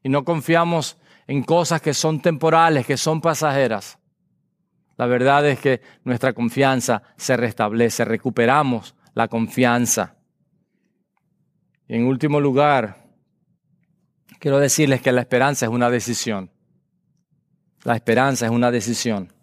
y 0.04 0.10
no 0.10 0.24
confiamos 0.24 0.98
en 1.28 1.44
cosas 1.44 1.82
que 1.82 1.94
son 1.94 2.22
temporales, 2.22 2.86
que 2.86 2.98
son 2.98 3.22
pasajeras. 3.22 3.98
La 4.98 5.06
verdad 5.08 5.48
es 5.48 5.60
que 5.60 5.82
nuestra 6.04 6.34
confianza 6.34 7.04
se 7.18 7.36
restablece, 7.36 8.06
recuperamos 8.06 8.96
la 9.14 9.28
confianza. 9.28 10.16
Y 11.88 11.96
en 11.96 12.06
último 12.06 12.40
lugar, 12.40 13.04
quiero 14.40 14.60
decirles 14.60 15.02
que 15.02 15.12
la 15.12 15.22
esperanza 15.22 15.66
es 15.66 15.72
una 15.72 15.90
decisión. 15.90 16.52
La 17.84 17.96
esperanza 17.96 18.46
es 18.46 18.52
una 18.52 18.72
decisión. 18.72 19.34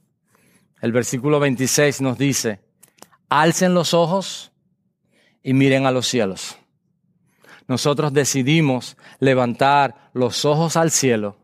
El 0.81 0.93
versículo 0.93 1.41
26 1.41 2.01
nos 2.01 2.17
dice, 2.17 2.61
alcen 3.29 3.75
los 3.75 3.93
ojos 3.93 4.53
y 5.43 5.53
miren 5.53 5.85
a 5.87 5.91
los 5.91 6.07
cielos. 6.07 6.57
Nosotros 7.69 8.13
decidimos 8.13 8.97
levantar 9.19 10.11
los 10.13 10.45
ojos 10.45 10.77
al 10.77 10.91
cielo 10.91 11.37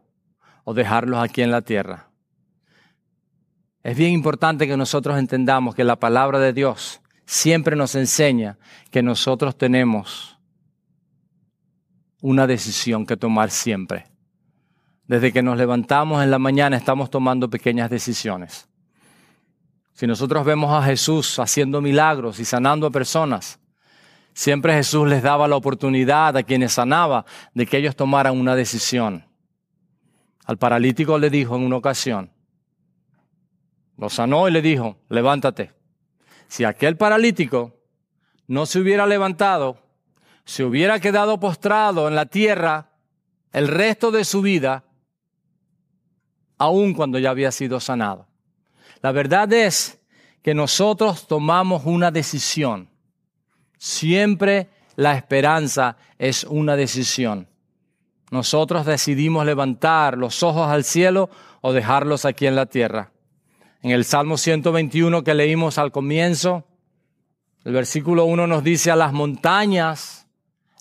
o 0.65 0.75
dejarlos 0.75 1.23
aquí 1.23 1.43
en 1.43 1.51
la 1.51 1.63
tierra. 1.63 2.06
Es 3.87 3.97
bien 3.97 4.11
importante 4.11 4.67
que 4.67 4.77
nosotros 4.77 5.17
entendamos 5.17 5.77
que 5.77 5.85
la 5.85 5.95
palabra 5.95 6.41
de 6.41 6.53
Dios 6.53 7.01
siempre 7.25 7.77
nos 7.77 7.95
enseña 7.95 8.59
que 8.91 9.01
nosotros 9.01 9.57
tenemos 9.57 10.41
una 12.21 12.49
decisión 12.49 13.07
que 13.07 13.17
tomar 13.17 13.53
siempre. 13.53 14.09
Desde 15.07 15.33
que 15.33 15.41
nos 15.41 15.57
levantamos 15.57 16.25
en 16.25 16.33
la 16.33 16.41
mañana 16.41 16.77
estamos 16.77 17.11
tomando 17.11 17.49
pequeñas 17.49 17.89
decisiones. 17.89 18.69
Si 19.93 20.05
nosotros 20.09 20.45
vemos 20.45 20.73
a 20.73 20.85
Jesús 20.85 21.39
haciendo 21.39 21.81
milagros 21.81 22.41
y 22.41 22.45
sanando 22.45 22.89
a 22.89 22.91
personas, 22.91 23.61
siempre 24.35 24.75
Jesús 24.75 25.07
les 25.07 25.23
daba 25.23 25.47
la 25.47 25.55
oportunidad 25.55 26.37
a 26.37 26.43
quienes 26.43 26.73
sanaba 26.73 27.25
de 27.55 27.67
que 27.67 27.77
ellos 27.77 27.95
tomaran 27.95 28.37
una 28.37 28.57
decisión. 28.57 29.25
Al 30.45 30.59
paralítico 30.59 31.21
le 31.21 31.31
dijo 31.31 31.55
en 31.55 31.63
una 31.63 31.77
ocasión, 31.77 32.33
lo 33.97 34.11
sanó 34.11 34.49
y 34.49 34.53
le 34.53 34.63
dijo, 34.63 34.99
levántate. 35.09 35.73
Si 36.49 36.65
aquel 36.65 36.97
paralítico 36.97 37.77
no 38.47 38.67
se 38.67 38.79
hubiera 38.81 39.07
levantado, 39.07 39.79
se 40.45 40.65
hubiera 40.65 41.01
quedado 41.01 41.41
postrado 41.41 42.09
en 42.09 42.15
la 42.15 42.27
tierra 42.27 42.91
el 43.53 43.69
resto 43.69 44.11
de 44.11 44.25
su 44.25 44.43
vida, 44.43 44.85
aun 46.59 46.95
cuando 46.95 47.19
ya 47.19 47.31
había 47.31 47.51
sido 47.51 47.81
sanado. 47.81 48.29
La 49.03 49.13
verdad 49.13 49.53
es 49.53 49.99
que 50.43 50.55
nosotros 50.55 51.27
tomamos 51.27 51.85
una 51.85 52.11
decisión. 52.11 52.89
Siempre 53.79 54.69
la 54.95 55.17
esperanza 55.17 55.97
es 56.19 56.45
una 56.45 56.77
decisión. 56.77 57.49
Nosotros 58.31 58.87
decidimos 58.87 59.45
levantar 59.45 60.17
los 60.17 60.43
ojos 60.43 60.69
al 60.69 60.85
cielo 60.85 61.31
o 61.61 61.73
dejarlos 61.73 62.25
aquí 62.25 62.47
en 62.47 62.57
la 62.57 62.67
tierra. 62.67 63.13
En 63.87 63.93
el 63.93 64.05
Salmo 64.05 64.37
121 64.37 65.23
que 65.23 65.33
leímos 65.33 65.79
al 65.79 65.93
comienzo, 65.93 66.67
el 67.63 67.73
versículo 67.73 68.25
1 68.25 68.49
nos 68.49 68.65
dice, 68.65 68.91
a 68.91 68.97
las 68.97 69.13
montañas 69.13 70.27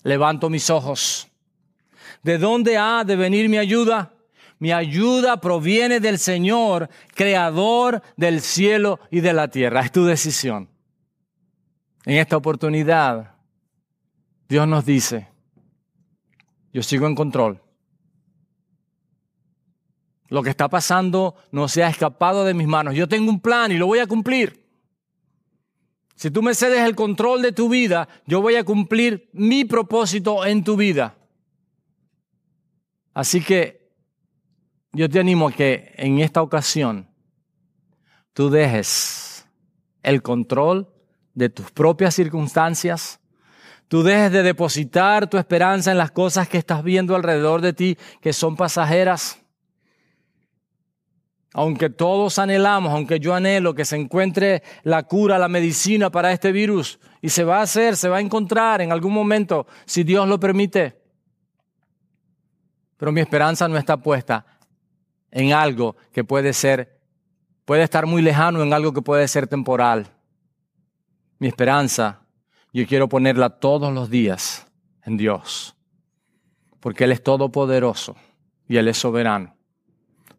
levanto 0.02 0.50
mis 0.50 0.70
ojos. 0.70 1.28
¿De 2.24 2.36
dónde 2.36 2.76
ha 2.78 3.04
de 3.04 3.14
venir 3.14 3.48
mi 3.48 3.58
ayuda? 3.58 4.12
Mi 4.58 4.72
ayuda 4.72 5.40
proviene 5.40 6.00
del 6.00 6.18
Señor, 6.18 6.90
creador 7.14 8.02
del 8.16 8.40
cielo 8.40 8.98
y 9.08 9.20
de 9.20 9.32
la 9.34 9.46
tierra. 9.46 9.82
Es 9.82 9.92
tu 9.92 10.04
decisión. 10.04 10.68
En 12.06 12.16
esta 12.16 12.36
oportunidad, 12.36 13.36
Dios 14.48 14.66
nos 14.66 14.84
dice, 14.84 15.28
yo 16.72 16.82
sigo 16.82 17.06
en 17.06 17.14
control. 17.14 17.62
Lo 20.28 20.42
que 20.42 20.50
está 20.50 20.68
pasando 20.68 21.36
no 21.52 21.68
se 21.68 21.84
ha 21.84 21.88
escapado 21.88 22.44
de 22.44 22.54
mis 22.54 22.66
manos. 22.66 22.94
Yo 22.94 23.08
tengo 23.08 23.30
un 23.30 23.40
plan 23.40 23.70
y 23.70 23.78
lo 23.78 23.86
voy 23.86 24.00
a 24.00 24.06
cumplir. 24.06 24.66
Si 26.16 26.30
tú 26.30 26.42
me 26.42 26.54
cedes 26.54 26.80
el 26.80 26.96
control 26.96 27.42
de 27.42 27.52
tu 27.52 27.68
vida, 27.68 28.08
yo 28.26 28.40
voy 28.40 28.56
a 28.56 28.64
cumplir 28.64 29.28
mi 29.32 29.64
propósito 29.64 30.44
en 30.44 30.64
tu 30.64 30.76
vida. 30.76 31.14
Así 33.12 33.42
que 33.42 33.92
yo 34.92 35.08
te 35.08 35.20
animo 35.20 35.48
a 35.48 35.52
que 35.52 35.92
en 35.96 36.20
esta 36.20 36.42
ocasión 36.42 37.08
tú 38.32 38.50
dejes 38.50 39.46
el 40.02 40.22
control 40.22 40.88
de 41.34 41.50
tus 41.50 41.70
propias 41.70 42.14
circunstancias, 42.14 43.20
tú 43.88 44.02
dejes 44.02 44.32
de 44.32 44.42
depositar 44.42 45.28
tu 45.28 45.36
esperanza 45.36 45.92
en 45.92 45.98
las 45.98 46.10
cosas 46.10 46.48
que 46.48 46.56
estás 46.56 46.82
viendo 46.82 47.14
alrededor 47.14 47.60
de 47.60 47.74
ti 47.74 47.98
que 48.22 48.32
son 48.32 48.56
pasajeras 48.56 49.42
aunque 51.56 51.88
todos 51.88 52.38
anhelamos, 52.38 52.92
aunque 52.92 53.18
yo 53.18 53.34
anhelo 53.34 53.74
que 53.74 53.86
se 53.86 53.96
encuentre 53.96 54.62
la 54.82 55.04
cura, 55.04 55.38
la 55.38 55.48
medicina 55.48 56.10
para 56.10 56.30
este 56.30 56.52
virus, 56.52 57.00
y 57.22 57.30
se 57.30 57.44
va 57.44 57.60
a 57.60 57.62
hacer, 57.62 57.96
se 57.96 58.10
va 58.10 58.18
a 58.18 58.20
encontrar 58.20 58.82
en 58.82 58.92
algún 58.92 59.14
momento, 59.14 59.66
si 59.86 60.04
Dios 60.04 60.28
lo 60.28 60.38
permite. 60.38 61.00
Pero 62.98 63.10
mi 63.10 63.22
esperanza 63.22 63.66
no 63.68 63.78
está 63.78 63.96
puesta 63.96 64.44
en 65.30 65.54
algo 65.54 65.96
que 66.12 66.24
puede 66.24 66.52
ser, 66.52 67.00
puede 67.64 67.84
estar 67.84 68.04
muy 68.04 68.20
lejano, 68.20 68.62
en 68.62 68.74
algo 68.74 68.92
que 68.92 69.00
puede 69.00 69.26
ser 69.26 69.46
temporal. 69.46 70.08
Mi 71.38 71.48
esperanza, 71.48 72.20
yo 72.70 72.86
quiero 72.86 73.08
ponerla 73.08 73.48
todos 73.48 73.94
los 73.94 74.10
días 74.10 74.66
en 75.06 75.16
Dios, 75.16 75.74
porque 76.80 77.04
Él 77.04 77.12
es 77.12 77.22
todopoderoso 77.22 78.14
y 78.68 78.76
Él 78.76 78.88
es 78.88 78.98
soberano 78.98 79.55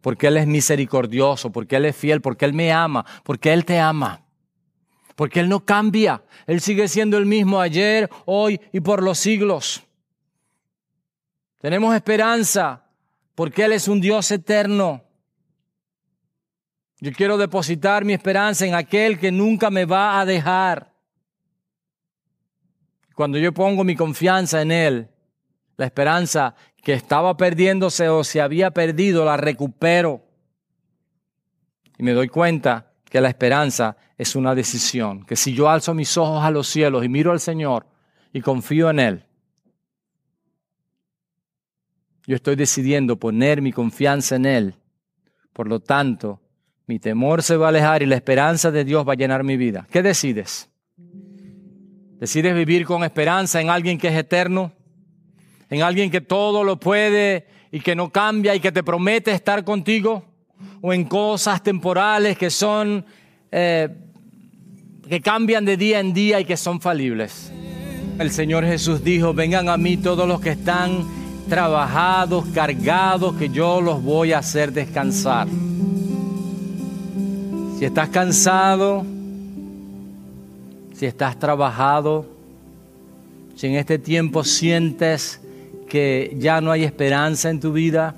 porque 0.08 0.28
Él 0.28 0.38
es 0.38 0.48
misericordioso, 0.48 1.52
porque 1.52 1.76
Él 1.76 1.84
es 1.84 1.94
fiel, 1.94 2.22
porque 2.22 2.46
Él 2.46 2.54
me 2.54 2.72
ama, 2.72 3.06
porque 3.26 3.52
Él 3.52 3.66
te 3.66 3.78
ama, 3.78 4.24
porque 5.18 5.42
Él 5.42 5.50
no 5.50 5.66
cambia, 5.66 6.24
Él 6.46 6.62
sigue 6.62 6.88
siendo 6.88 7.18
el 7.18 7.26
mismo 7.26 7.60
ayer, 7.60 8.10
hoy 8.24 8.58
y 8.72 8.80
por 8.80 9.04
los 9.04 9.18
siglos. 9.18 9.84
Tenemos 11.60 11.94
esperanza 11.94 12.86
porque 13.36 13.66
Él 13.66 13.74
es 13.74 13.90
un 13.90 14.00
Dios 14.00 14.32
eterno. 14.32 15.04
Yo 17.02 17.12
quiero 17.12 17.38
depositar 17.38 18.06
mi 18.06 18.14
esperanza 18.14 18.66
en 18.66 18.76
aquel 18.76 19.20
que 19.20 19.30
nunca 19.30 19.70
me 19.70 19.84
va 19.84 20.22
a 20.22 20.26
dejar. 20.26 20.94
Cuando 23.14 23.38
yo 23.38 23.54
pongo 23.54 23.84
mi 23.84 23.98
confianza 23.98 24.62
en 24.62 24.72
Él, 24.72 25.10
la 25.76 25.86
esperanza 25.86 26.56
que 26.84 26.94
estaba 26.94 27.36
perdiéndose 27.38 28.10
o 28.10 28.24
se 28.24 28.42
había 28.42 28.72
perdido, 28.72 29.26
la 29.26 29.38
recupero. 29.38 30.24
Y 31.98 32.04
me 32.04 32.14
doy 32.14 32.28
cuenta 32.28 32.92
que 33.06 33.22
la 33.22 33.30
esperanza 33.30 33.98
es 34.18 34.36
una 34.36 34.56
decisión, 34.56 35.26
que 35.26 35.36
si 35.36 35.54
yo 35.54 35.70
alzo 35.70 35.94
mis 35.94 36.18
ojos 36.18 36.44
a 36.44 36.52
los 36.52 36.68
cielos 36.68 37.04
y 37.04 37.10
miro 37.10 37.32
al 37.32 37.40
Señor 37.40 37.86
y 38.34 38.42
confío 38.42 38.90
en 38.90 39.00
Él, 39.00 39.24
yo 42.26 42.36
estoy 42.36 42.56
decidiendo 42.56 43.18
poner 43.18 43.62
mi 43.62 43.72
confianza 43.72 44.36
en 44.36 44.46
Él. 44.46 44.76
Por 45.54 45.68
lo 45.68 45.80
tanto, 45.80 46.42
mi 46.86 47.00
temor 47.00 47.42
se 47.42 47.58
va 47.58 47.68
a 47.68 47.70
alejar 47.70 48.04
y 48.04 48.06
la 48.06 48.16
esperanza 48.16 48.70
de 48.70 48.84
Dios 48.84 49.08
va 49.08 49.14
a 49.14 49.16
llenar 49.16 49.44
mi 49.44 49.56
vida. 49.56 49.88
¿Qué 49.92 50.04
decides? 50.04 50.70
¿Decides 52.20 52.56
vivir 52.56 52.86
con 52.86 53.04
esperanza 53.04 53.62
en 53.62 53.70
alguien 53.70 53.98
que 53.98 54.08
es 54.08 54.16
eterno? 54.16 54.74
En 55.70 55.82
alguien 55.82 56.10
que 56.10 56.22
todo 56.22 56.64
lo 56.64 56.80
puede 56.80 57.48
y 57.72 57.80
que 57.80 57.96
no 57.96 58.10
cambia 58.10 58.56
y 58.56 58.60
que 58.60 58.72
te 58.72 58.84
promete 58.84 59.32
estar 59.32 59.64
contigo, 59.64 60.24
o 60.82 60.94
en 60.94 61.04
cosas 61.06 61.62
temporales 61.62 62.38
que 62.38 62.50
son, 62.50 63.06
eh, 63.52 63.90
que 65.08 65.22
cambian 65.22 65.66
de 65.66 65.78
día 65.78 66.00
en 66.00 66.14
día 66.14 66.40
y 66.40 66.46
que 66.46 66.58
son 66.58 66.82
falibles. 66.82 67.52
El 68.20 68.32
Señor 68.32 68.66
Jesús 68.66 69.04
dijo, 69.04 69.34
vengan 69.34 69.70
a 69.70 69.78
mí 69.78 69.98
todos 69.98 70.28
los 70.28 70.42
que 70.42 70.52
están 70.52 71.06
trabajados, 71.48 72.46
cargados, 72.54 73.36
que 73.36 73.50
yo 73.50 73.80
los 73.80 74.02
voy 74.02 74.34
a 74.34 74.40
hacer 74.40 74.72
descansar. 74.72 75.48
Si 77.78 77.86
estás 77.86 78.10
cansado, 78.10 79.06
si 80.94 81.06
estás 81.06 81.38
trabajado, 81.38 82.26
si 83.56 83.68
en 83.68 83.76
este 83.76 84.00
tiempo 84.00 84.44
sientes 84.44 85.40
que 85.88 86.36
ya 86.38 86.62
no 86.62 86.72
hay 86.72 86.84
esperanza 86.84 87.50
en 87.50 87.60
tu 87.60 87.72
vida, 87.72 88.14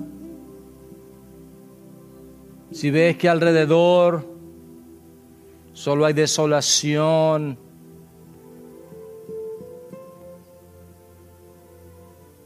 si 2.72 2.90
ves 2.90 3.16
que 3.16 3.28
alrededor 3.28 4.24
solo 5.72 6.04
hay 6.04 6.12
desolación, 6.12 7.58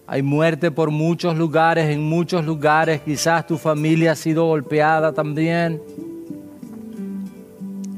hay 0.06 0.22
muerte 0.22 0.70
por 0.70 0.90
muchos 0.90 1.36
lugares, 1.36 1.90
en 1.90 2.02
muchos 2.02 2.44
lugares 2.44 3.00
quizás 3.00 3.46
tu 3.46 3.58
familia 3.58 4.12
ha 4.12 4.16
sido 4.16 4.46
golpeada 4.46 5.12
también. 5.12 5.82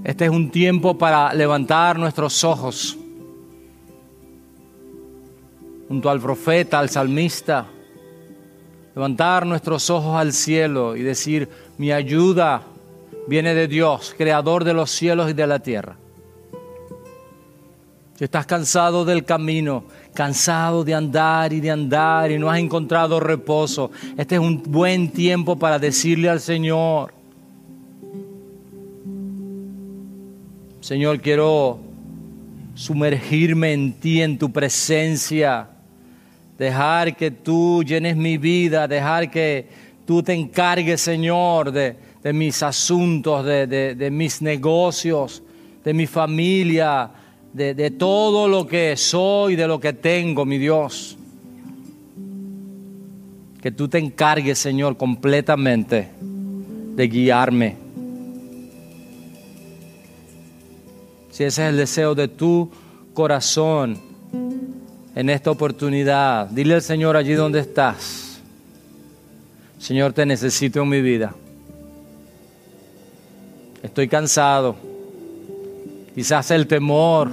Este 0.03 0.25
es 0.25 0.31
un 0.31 0.51
tiempo 0.51 0.97
para 0.97 1.35
levantar 1.35 1.99
nuestros 1.99 2.43
ojos 2.45 2.97
junto 5.89 6.11
al 6.11 6.21
profeta, 6.21 6.79
al 6.79 6.91
salmista, 6.91 7.67
levantar 8.95 9.47
nuestros 9.47 9.89
ojos 9.91 10.17
al 10.17 10.33
cielo 10.33 10.97
y 10.97 11.03
decir, 11.03 11.49
mi 11.79 11.93
ayuda 11.93 12.63
viene 13.29 13.55
de 13.55 13.69
Dios, 13.69 14.15
creador 14.17 14.65
de 14.65 14.75
los 14.75 14.91
cielos 14.91 15.31
y 15.31 15.35
de 15.35 15.47
la 15.47 15.59
tierra. 15.59 15.97
Si 18.17 18.25
estás 18.25 18.47
cansado 18.47 19.05
del 19.05 19.27
camino, 19.27 19.85
cansado 20.15 20.83
de 20.83 20.95
andar 20.95 21.53
y 21.53 21.61
de 21.61 21.71
andar 21.71 22.31
y 22.31 22.39
no 22.39 22.51
has 22.51 22.59
encontrado 22.59 23.21
reposo, 23.21 23.91
este 24.17 24.37
es 24.37 24.41
un 24.41 24.63
buen 24.63 25.11
tiempo 25.11 25.59
para 25.59 25.79
decirle 25.79 26.31
al 26.31 26.41
Señor, 26.41 27.13
Señor, 30.81 31.21
quiero 31.21 31.81
sumergirme 32.75 33.73
en 33.73 33.93
ti, 33.95 34.23
en 34.23 34.39
tu 34.39 34.53
presencia 34.53 35.69
dejar 36.59 37.17
que 37.17 37.31
tú 37.31 37.83
llenes 37.85 38.17
mi 38.17 38.39
vida, 38.39 38.89
dejar 38.89 39.31
que 39.31 39.67
tú 40.05 40.23
te 40.23 40.33
encargues, 40.33 41.01
Señor, 41.01 41.73
de, 41.73 41.97
mis 42.33 42.63
asuntos, 42.63 43.45
de, 43.45 44.09
mis 44.11 44.43
negocios, 44.43 45.43
de 45.85 45.95
mi 45.95 46.07
familia, 46.07 47.11
de 47.53 47.91
todo 47.93 48.49
lo 48.49 48.67
que 48.67 48.97
soy, 48.97 49.57
de 49.57 49.67
lo 49.67 49.79
que 49.81 49.93
tengo, 49.93 50.45
mi 50.45 50.59
Dios. 50.59 51.17
Que 53.61 53.71
tú 53.73 53.89
te 53.89 53.99
encargues, 53.99 54.59
Señor, 54.59 54.97
completamente 54.97 56.09
de 56.97 57.09
guiarme. 57.09 57.77
Si 61.31 61.45
ese 61.45 61.65
es 61.65 61.69
el 61.71 61.77
deseo 61.77 62.15
de 62.15 62.29
tu 62.29 62.71
corazón, 63.13 63.99
en 65.17 65.31
esta 65.31 65.51
oportunidad. 65.51 66.47
Dile 66.51 66.75
al 66.75 66.83
Señor 66.83 67.17
allí 67.17 67.33
donde 67.33 67.61
estás. 67.61 68.39
Señor, 69.79 70.13
te 70.13 70.27
necesito 70.27 70.83
en 70.83 70.89
mi 70.89 71.01
vida. 71.01 71.35
Estoy 73.83 74.09
cansado. 74.09 74.77
Quizás 76.15 76.51
el 76.51 76.67
temor 76.67 77.31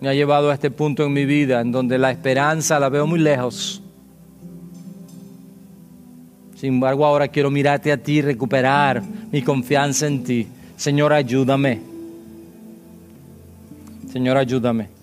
me 0.00 0.08
ha 0.08 0.14
llevado 0.14 0.50
a 0.50 0.54
este 0.54 0.70
punto 0.70 1.04
en 1.04 1.12
mi 1.12 1.24
vida 1.24 1.60
en 1.60 1.72
donde 1.72 1.98
la 1.98 2.12
esperanza 2.12 2.78
la 2.78 2.88
veo 2.88 3.06
muy 3.06 3.18
lejos. 3.18 3.82
Sin 6.54 6.74
embargo, 6.74 7.04
ahora 7.04 7.26
quiero 7.26 7.50
mirarte 7.50 7.90
a 7.90 7.96
ti 7.96 8.18
y 8.18 8.22
recuperar 8.22 9.02
mi 9.32 9.42
confianza 9.42 10.06
en 10.06 10.22
ti. 10.22 10.46
Señor, 10.76 11.12
ayúdame. 11.12 11.80
Señor, 14.12 14.36
ayúdame. 14.36 14.93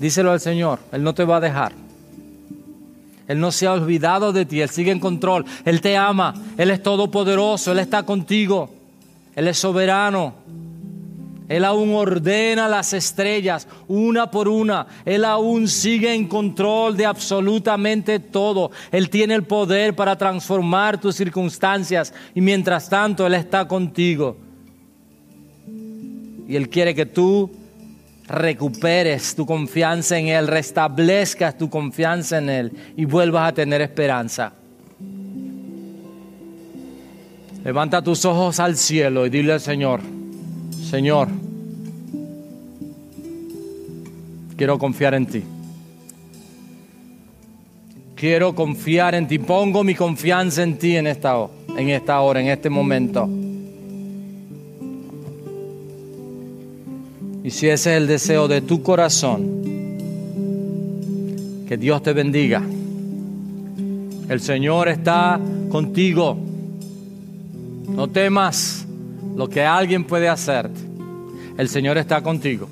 Díselo 0.00 0.32
al 0.32 0.40
Señor, 0.40 0.80
Él 0.92 1.02
no 1.02 1.14
te 1.14 1.24
va 1.24 1.36
a 1.36 1.40
dejar. 1.40 1.72
Él 3.28 3.38
no 3.38 3.52
se 3.52 3.66
ha 3.66 3.74
olvidado 3.74 4.32
de 4.32 4.46
ti, 4.46 4.62
Él 4.62 4.70
sigue 4.70 4.90
en 4.90 4.98
control, 4.98 5.44
Él 5.64 5.82
te 5.82 5.96
ama, 5.96 6.34
Él 6.56 6.70
es 6.70 6.82
todopoderoso, 6.82 7.70
Él 7.70 7.78
está 7.78 8.02
contigo, 8.02 8.70
Él 9.36 9.46
es 9.46 9.58
soberano. 9.58 10.34
Él 11.48 11.64
aún 11.64 11.94
ordena 11.94 12.68
las 12.68 12.92
estrellas 12.92 13.66
una 13.88 14.30
por 14.30 14.48
una. 14.48 14.86
Él 15.04 15.24
aún 15.24 15.66
sigue 15.66 16.14
en 16.14 16.28
control 16.28 16.96
de 16.96 17.06
absolutamente 17.06 18.20
todo. 18.20 18.70
Él 18.92 19.10
tiene 19.10 19.34
el 19.34 19.42
poder 19.42 19.96
para 19.96 20.16
transformar 20.16 21.00
tus 21.00 21.16
circunstancias 21.16 22.14
y 22.36 22.40
mientras 22.40 22.88
tanto 22.88 23.26
Él 23.26 23.34
está 23.34 23.66
contigo. 23.66 24.36
Y 26.46 26.54
Él 26.54 26.68
quiere 26.68 26.94
que 26.94 27.06
tú 27.06 27.50
recuperes 28.30 29.34
tu 29.34 29.44
confianza 29.44 30.18
en 30.18 30.28
Él, 30.28 30.46
restablezcas 30.46 31.58
tu 31.58 31.68
confianza 31.68 32.38
en 32.38 32.48
Él 32.48 32.72
y 32.96 33.04
vuelvas 33.04 33.48
a 33.48 33.54
tener 33.54 33.80
esperanza. 33.80 34.52
Levanta 37.64 38.00
tus 38.02 38.24
ojos 38.24 38.60
al 38.60 38.76
cielo 38.76 39.26
y 39.26 39.30
dile 39.30 39.52
al 39.52 39.60
Señor, 39.60 40.00
Señor, 40.88 41.28
quiero 44.56 44.78
confiar 44.78 45.14
en 45.14 45.26
ti. 45.26 45.42
Quiero 48.14 48.54
confiar 48.54 49.14
en 49.14 49.26
ti. 49.26 49.38
Pongo 49.38 49.82
mi 49.82 49.94
confianza 49.94 50.62
en 50.62 50.76
ti 50.76 50.96
en 50.96 51.06
esta, 51.06 51.36
en 51.76 51.88
esta 51.88 52.20
hora, 52.20 52.40
en 52.40 52.48
este 52.48 52.68
momento. 52.68 53.28
Y 57.42 57.50
si 57.50 57.68
ese 57.68 57.92
es 57.92 58.02
el 58.02 58.06
deseo 58.06 58.48
de 58.48 58.60
tu 58.60 58.82
corazón, 58.82 59.60
que 61.66 61.76
Dios 61.78 62.02
te 62.02 62.12
bendiga. 62.12 62.62
El 64.28 64.40
Señor 64.40 64.88
está 64.88 65.40
contigo. 65.70 66.36
No 67.88 68.08
temas 68.08 68.86
lo 69.36 69.48
que 69.48 69.64
alguien 69.64 70.04
puede 70.04 70.28
hacerte. 70.28 70.80
El 71.56 71.68
Señor 71.68 71.96
está 71.96 72.22
contigo. 72.22 72.68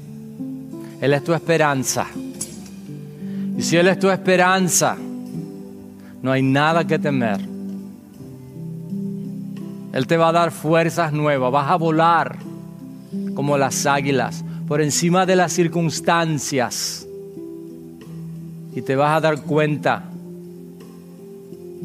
Él 1.00 1.14
es 1.14 1.24
tu 1.24 1.32
esperanza. 1.32 2.06
Y 3.56 3.62
si 3.62 3.76
Él 3.76 3.88
es 3.88 3.98
tu 3.98 4.10
esperanza, 4.10 4.96
no 6.22 6.30
hay 6.30 6.42
nada 6.42 6.86
que 6.86 6.98
temer. 6.98 7.40
Él 9.92 10.06
te 10.06 10.16
va 10.16 10.28
a 10.28 10.32
dar 10.32 10.50
fuerzas 10.50 11.12
nuevas. 11.12 11.50
Vas 11.52 11.70
a 11.70 11.76
volar 11.76 12.36
como 13.34 13.56
las 13.56 13.86
águilas 13.86 14.44
por 14.68 14.82
encima 14.82 15.24
de 15.24 15.34
las 15.34 15.54
circunstancias. 15.54 17.08
Y 18.74 18.82
te 18.82 18.94
vas 18.94 19.16
a 19.16 19.20
dar 19.20 19.42
cuenta 19.42 20.04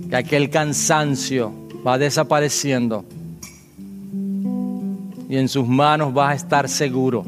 que 0.10 0.16
aquel 0.18 0.50
cansancio 0.50 1.54
va 1.88 1.98
desapareciendo. 1.98 3.06
Y 5.30 5.38
en 5.38 5.48
sus 5.48 5.66
manos 5.66 6.14
vas 6.14 6.32
a 6.32 6.36
estar 6.36 6.68
seguro. 6.68 7.26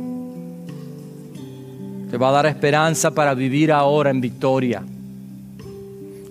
Te 2.12 2.18
va 2.18 2.30
a 2.30 2.34
dar 2.34 2.46
esperanza 2.48 3.12
para 3.12 3.34
vivir 3.34 3.72
ahora 3.72 4.10
en 4.10 4.20
victoria. 4.20 4.84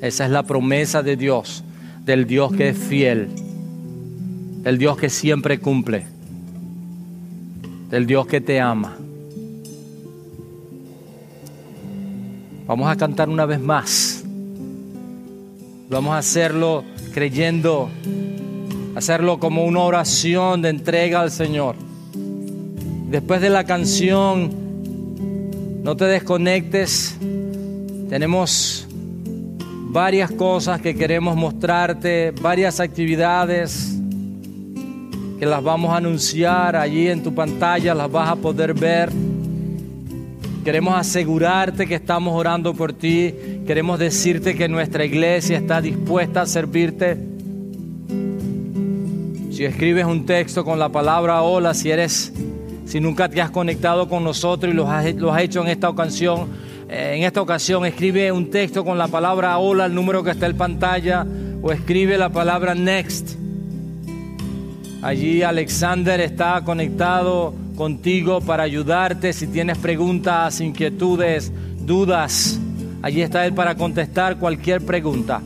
Esa 0.03 0.27
es 0.27 0.31
la 0.31 0.43
promesa 0.43 1.03
de 1.03 1.17
Dios, 1.17 1.65
del 2.05 2.27
Dios 2.27 2.53
que 2.53 2.69
es 2.69 2.79
fiel, 2.79 3.31
del 4.63 4.77
Dios 4.77 4.99
que 4.99 5.09
siempre 5.09 5.59
cumple, 5.59 6.07
del 7.89 8.07
Dios 8.07 8.27
que 8.27 8.43
te 8.43 8.61
ama. 8.61 8.99
Vamos 12.66 12.90
a 12.90 12.96
cantar 12.96 13.29
una 13.29 13.44
vez 13.44 13.61
más. 13.61 14.24
Vamos 15.90 16.14
a 16.14 16.18
hacerlo 16.18 16.83
creyendo, 17.12 17.90
hacerlo 18.94 19.38
como 19.38 19.64
una 19.64 19.81
oración 19.81 20.62
de 20.62 20.70
entrega 20.70 21.20
al 21.20 21.31
Señor. 21.31 21.77
Después 23.11 23.42
de 23.42 23.50
la 23.50 23.64
canción, 23.64 24.50
no 25.83 25.94
te 25.94 26.07
desconectes. 26.07 27.18
Tenemos 28.09 28.88
varias 29.90 30.31
cosas 30.33 30.81
que 30.81 30.94
queremos 30.94 31.37
mostrarte, 31.37 32.31
varias 32.40 32.81
actividades 32.81 33.94
que 35.38 35.44
las 35.44 35.62
vamos 35.62 35.92
a 35.92 35.98
anunciar 35.98 36.77
allí 36.77 37.09
en 37.09 37.22
tu 37.22 37.35
pantalla, 37.35 37.94
las 37.94 38.11
vas 38.11 38.31
a 38.31 38.37
poder 38.37 38.72
ver. 38.72 39.12
Queremos 40.64 40.96
asegurarte 40.96 41.87
que 41.87 41.96
estamos 41.96 42.33
orando 42.35 42.72
por 42.72 42.94
ti. 42.94 43.35
Queremos 43.66 43.98
decirte 43.98 44.55
que 44.55 44.66
nuestra 44.66 45.05
iglesia 45.05 45.59
está 45.59 45.83
dispuesta 45.83 46.40
a 46.40 46.46
servirte. 46.46 47.18
Si 49.50 49.62
escribes 49.62 50.07
un 50.07 50.24
texto 50.24 50.64
con 50.64 50.79
la 50.79 50.88
palabra 50.88 51.42
hola, 51.42 51.74
si 51.74 51.90
eres, 51.90 52.33
si 52.87 52.98
nunca 52.98 53.29
te 53.29 53.42
has 53.42 53.50
conectado 53.50 54.09
con 54.09 54.24
nosotros 54.24 54.72
y 54.72 54.74
lo 54.74 54.90
has, 54.90 55.05
has 55.05 55.40
hecho 55.42 55.61
en 55.61 55.68
esta 55.68 55.90
ocasión, 55.90 56.48
eh, 56.88 57.16
en 57.16 57.24
esta 57.24 57.42
ocasión 57.42 57.85
escribe 57.85 58.33
un 58.33 58.48
texto 58.48 58.87
con 58.87 58.96
la 58.96 59.09
palabra 59.09 59.59
hola, 59.59 59.85
el 59.85 59.94
número 59.94 60.24
que 60.24 60.31
está 60.31 60.46
en 60.46 60.57
pantalla, 60.57 61.27
o 61.61 61.72
escribe 61.72 62.16
la 62.16 62.31
palabra 62.31 62.74
next. 62.74 63.37
Allí 65.03 65.42
Alexander 65.42 66.22
está 66.22 66.62
conectado 66.64 67.63
contigo 67.77 68.41
para 68.41 68.63
ayudarte 68.63 69.33
si 69.33 69.47
tienes 69.47 69.79
preguntas, 69.79 70.61
inquietudes, 70.61 71.53
dudas. 71.81 72.59
Allí 73.03 73.23
está 73.23 73.45
Él 73.47 73.53
para 73.53 73.75
contestar 73.75 74.39
cualquier 74.39 74.85
pregunta. 74.85 75.43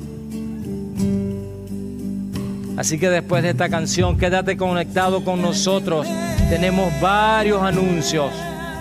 Así 2.76 2.96
que 2.98 3.10
después 3.10 3.42
de 3.42 3.50
esta 3.50 3.68
canción, 3.68 4.16
quédate 4.16 4.56
conectado 4.56 5.24
con 5.24 5.42
nosotros. 5.42 6.06
Tenemos 6.48 6.92
varios 7.00 7.60
anuncios 7.60 8.30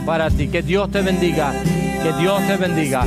para 0.06 0.30
ti. 0.30 0.50
Que 0.50 0.62
Dios 0.62 0.92
te 0.92 1.02
bendiga. 1.02 1.52
Que 2.04 2.14
Dios 2.22 2.46
te 2.46 2.58
bendiga. 2.58 3.06